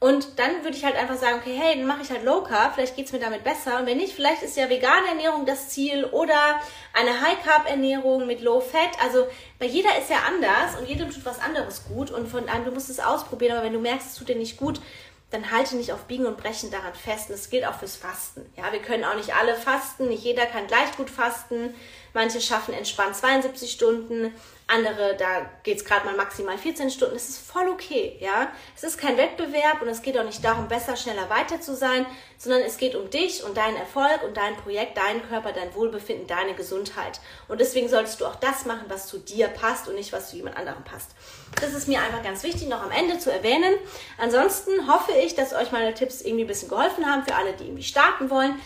Und 0.01 0.39
dann 0.39 0.63
würde 0.63 0.77
ich 0.77 0.85
halt 0.85 0.95
einfach 0.95 1.17
sagen, 1.17 1.39
okay, 1.41 1.57
hey, 1.59 1.77
dann 1.77 1.87
mache 1.87 2.03
ich 2.03 2.11
halt 2.11 2.23
Low 2.23 2.43
Carb, 2.43 2.75
vielleicht 2.75 2.95
geht 2.95 3.07
es 3.07 3.13
mir 3.13 3.19
damit 3.19 3.43
besser. 3.43 3.81
Und 3.81 3.87
wenn 3.87 3.97
nicht, 3.97 4.13
vielleicht 4.13 4.45
ist 4.45 4.57
ja 4.57 4.71
vegane 4.71 5.09
Ernährung 5.09 5.45
das 5.45 5.71
Ziel 5.71 6.05
oder 6.05 6.61
eine 6.95 7.21
High 7.21 7.43
Carb 7.43 7.69
Ernährung 7.69 8.29
mit 8.29 8.41
Low 8.41 8.61
Fat. 8.61 8.91
Also 9.03 9.27
bei 9.59 9.67
jeder 9.67 9.99
ist 9.99 10.09
ja 10.09 10.19
anders 10.29 10.79
und 10.79 10.89
jedem 10.89 11.11
tut 11.11 11.25
was 11.25 11.41
anderes 11.41 11.83
gut. 11.89 12.13
Und 12.13 12.29
von 12.29 12.49
einem, 12.49 12.65
du 12.65 12.71
musst 12.71 12.91
es 12.91 13.01
ausprobieren, 13.01 13.57
aber 13.57 13.67
wenn 13.67 13.73
du 13.73 13.81
merkst, 13.81 14.07
es 14.07 14.15
tut 14.15 14.29
dir 14.29 14.37
nicht 14.37 14.57
gut, 14.57 14.81
dann 15.31 15.51
halte 15.51 15.77
nicht 15.77 15.93
auf 15.93 16.05
Biegen 16.05 16.27
und 16.27 16.39
Brechen 16.39 16.71
daran 16.71 16.95
fest. 16.95 17.29
Und 17.29 17.39
das 17.39 17.51
gilt 17.51 17.67
auch 17.67 17.79
fürs 17.79 17.97
Fasten. 17.97 18.47
Ja, 18.57 18.73
wir 18.73 18.81
können 18.81 19.05
auch 19.05 19.15
nicht 19.15 19.35
alle 19.35 19.55
fasten, 19.55 20.09
nicht 20.09 20.25
jeder 20.25 20.47
kann 20.47 20.67
gleich 20.67 20.97
gut 20.97 21.11
fasten. 21.11 21.75
Manche 22.15 22.41
schaffen 22.41 22.73
entspannt 22.73 23.15
72 23.15 23.71
Stunden, 23.71 24.33
andere, 24.69 25.17
da 25.17 25.51
geht 25.63 25.79
es 25.79 25.85
gerade 25.85 26.05
mal 26.05 26.15
maximal 26.15 26.59
14 26.59 26.91
Stunden. 26.91 27.15
Das 27.15 27.29
ist 27.29 27.39
voll 27.39 27.69
okay, 27.69 28.17
ja. 28.21 28.53
Es 28.77 28.85
ist 28.85 28.99
kein 28.99 29.17
Wettbewerb 29.17 29.81
und 29.81 29.89
es 29.89 30.03
geht 30.03 30.19
auch 30.19 30.25
nicht 30.25 30.45
darum, 30.45 30.69
besser, 30.69 30.95
schneller, 30.95 31.31
weiter 31.31 31.61
zu 31.61 31.75
sein, 31.75 32.07
sondern 32.37 32.61
es 32.63 32.77
geht 32.77 32.95
um 32.95 33.09
dich 33.09 33.43
und 33.45 33.57
deinen 33.57 33.77
Erfolg 33.77 34.23
und 34.27 34.37
dein 34.37 34.57
Projekt, 34.57 34.99
deinen 34.99 35.27
Körper, 35.27 35.53
dein 35.53 35.75
Wohlbefinden, 35.75 36.27
deine 36.27 36.55
Gesundheit. 36.55 37.21
Und 37.49 37.63
deswegen 37.63 37.89
solltest 37.89 38.21
du 38.21 38.27
auch 38.27 38.37
das 38.37 38.67
machen, 38.67 38.85
was 38.89 39.07
zu 39.07 39.19
dir 39.19 39.49
passt 39.49 39.89
und 39.89 39.95
nicht, 39.95 40.13
was 40.13 40.31
zu 40.31 40.37
jemand 40.37 40.59
anderem 40.59 40.85
passt. 40.85 41.13
Das 41.61 41.73
ist 41.73 41.89
mir 41.89 42.01
einfach 42.01 42.23
ganz 42.23 42.43
wichtig, 42.43 42.69
noch 42.69 42.83
am 42.83 42.91
Ende 42.91 43.19
zu 43.19 43.33
erwähnen. 43.33 43.75
Ansonsten 44.19 44.87
hoffe 44.87 45.13
ich, 45.13 45.35
dass 45.35 45.55
euch 45.55 45.73
meine 45.73 45.95
Tipps 45.95 46.21
irgendwie 46.21 46.45
ein 46.45 46.49
bisschen 46.49 46.69
geholfen 46.69 47.07
haben 47.07 47.25
für 47.25 47.35
alle, 47.35 47.55
die 47.55 47.65
irgendwie 47.65 47.83
starten 47.83 48.29
wollen. 48.29 48.61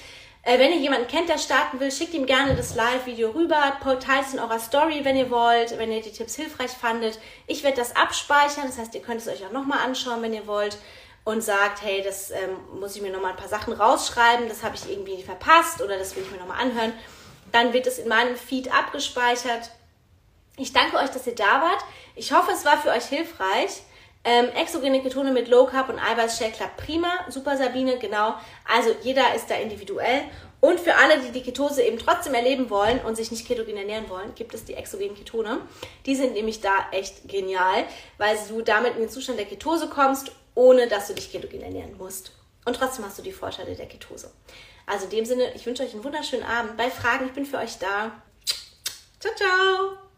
Äh, 0.44 0.58
wenn 0.58 0.72
ihr 0.72 0.78
jemanden 0.78 1.06
kennt, 1.06 1.28
der 1.28 1.38
starten 1.38 1.78
will, 1.78 1.92
schickt 1.92 2.14
ihm 2.14 2.26
gerne 2.26 2.56
das 2.56 2.74
Live-Video 2.74 3.30
rüber, 3.30 3.78
teilt 3.80 4.26
es 4.26 4.34
in 4.34 4.40
eurer 4.40 4.58
Story, 4.58 5.04
wenn 5.04 5.16
ihr 5.16 5.30
wollt, 5.30 5.78
wenn 5.78 5.92
ihr 5.92 6.02
die 6.02 6.10
Tipps 6.10 6.34
hilfreich 6.34 6.72
fandet. 6.72 7.20
Ich 7.46 7.62
werde 7.62 7.76
das 7.76 7.94
abspeichern, 7.94 8.66
das 8.66 8.78
heißt, 8.78 8.94
ihr 8.94 9.02
könnt 9.02 9.20
es 9.20 9.28
euch 9.28 9.46
auch 9.46 9.52
nochmal 9.52 9.78
anschauen, 9.78 10.20
wenn 10.20 10.34
ihr 10.34 10.48
wollt 10.48 10.78
und 11.24 11.42
sagt, 11.42 11.82
hey, 11.82 12.02
das 12.02 12.32
ähm, 12.32 12.56
muss 12.80 12.96
ich 12.96 13.02
mir 13.02 13.12
nochmal 13.12 13.30
ein 13.30 13.36
paar 13.36 13.48
Sachen 13.48 13.72
rausschreiben, 13.72 14.48
das 14.48 14.64
habe 14.64 14.74
ich 14.74 14.90
irgendwie 14.90 15.22
verpasst 15.22 15.80
oder 15.80 15.96
das 15.96 16.16
will 16.16 16.24
ich 16.24 16.32
mir 16.32 16.38
nochmal 16.38 16.60
anhören. 16.60 16.92
Dann 17.52 17.72
wird 17.72 17.86
es 17.86 17.98
in 17.98 18.08
meinem 18.08 18.34
Feed 18.34 18.72
abgespeichert. 18.72 19.70
Ich 20.56 20.72
danke 20.72 20.96
euch, 20.96 21.10
dass 21.10 21.26
ihr 21.26 21.36
da 21.36 21.60
wart. 21.60 21.84
Ich 22.16 22.32
hoffe, 22.32 22.50
es 22.50 22.64
war 22.64 22.78
für 22.78 22.90
euch 22.90 23.04
hilfreich. 23.04 23.82
Ähm, 24.24 24.48
exogene 24.50 25.02
Ketone 25.02 25.32
mit 25.32 25.48
Low 25.48 25.66
Carb 25.66 25.88
und 25.88 25.98
Eiweißshake 25.98 26.52
klappt 26.52 26.76
prima. 26.76 27.10
Super 27.28 27.56
Sabine, 27.56 27.98
genau. 27.98 28.34
Also 28.72 28.94
jeder 29.02 29.34
ist 29.34 29.50
da 29.50 29.56
individuell. 29.56 30.22
Und 30.60 30.78
für 30.78 30.94
alle, 30.94 31.18
die 31.18 31.32
die 31.32 31.42
Ketose 31.42 31.82
eben 31.82 31.98
trotzdem 31.98 32.34
erleben 32.34 32.70
wollen 32.70 33.00
und 33.00 33.16
sich 33.16 33.32
nicht 33.32 33.48
ketogen 33.48 33.76
ernähren 33.76 34.08
wollen, 34.08 34.32
gibt 34.36 34.54
es 34.54 34.64
die 34.64 34.74
exogenen 34.74 35.16
Ketone. 35.16 35.58
Die 36.06 36.14
sind 36.14 36.34
nämlich 36.34 36.60
da 36.60 36.86
echt 36.92 37.28
genial, 37.28 37.84
weil 38.16 38.38
du 38.48 38.62
damit 38.62 38.94
in 38.94 39.00
den 39.00 39.10
Zustand 39.10 39.40
der 39.40 39.46
Ketose 39.46 39.88
kommst, 39.88 40.30
ohne 40.54 40.86
dass 40.86 41.08
du 41.08 41.14
dich 41.14 41.32
ketogen 41.32 41.62
ernähren 41.62 41.96
musst. 41.98 42.30
Und 42.64 42.76
trotzdem 42.76 43.04
hast 43.04 43.18
du 43.18 43.22
die 43.22 43.32
Vorteile 43.32 43.74
der 43.74 43.86
Ketose. 43.86 44.30
Also 44.86 45.06
in 45.06 45.10
dem 45.10 45.24
Sinne, 45.24 45.52
ich 45.54 45.66
wünsche 45.66 45.82
euch 45.82 45.94
einen 45.94 46.04
wunderschönen 46.04 46.44
Abend. 46.44 46.76
Bei 46.76 46.90
Fragen, 46.90 47.26
ich 47.26 47.32
bin 47.32 47.44
für 47.44 47.58
euch 47.58 47.78
da. 47.78 48.22
Ciao, 49.18 49.34
ciao! 49.34 50.11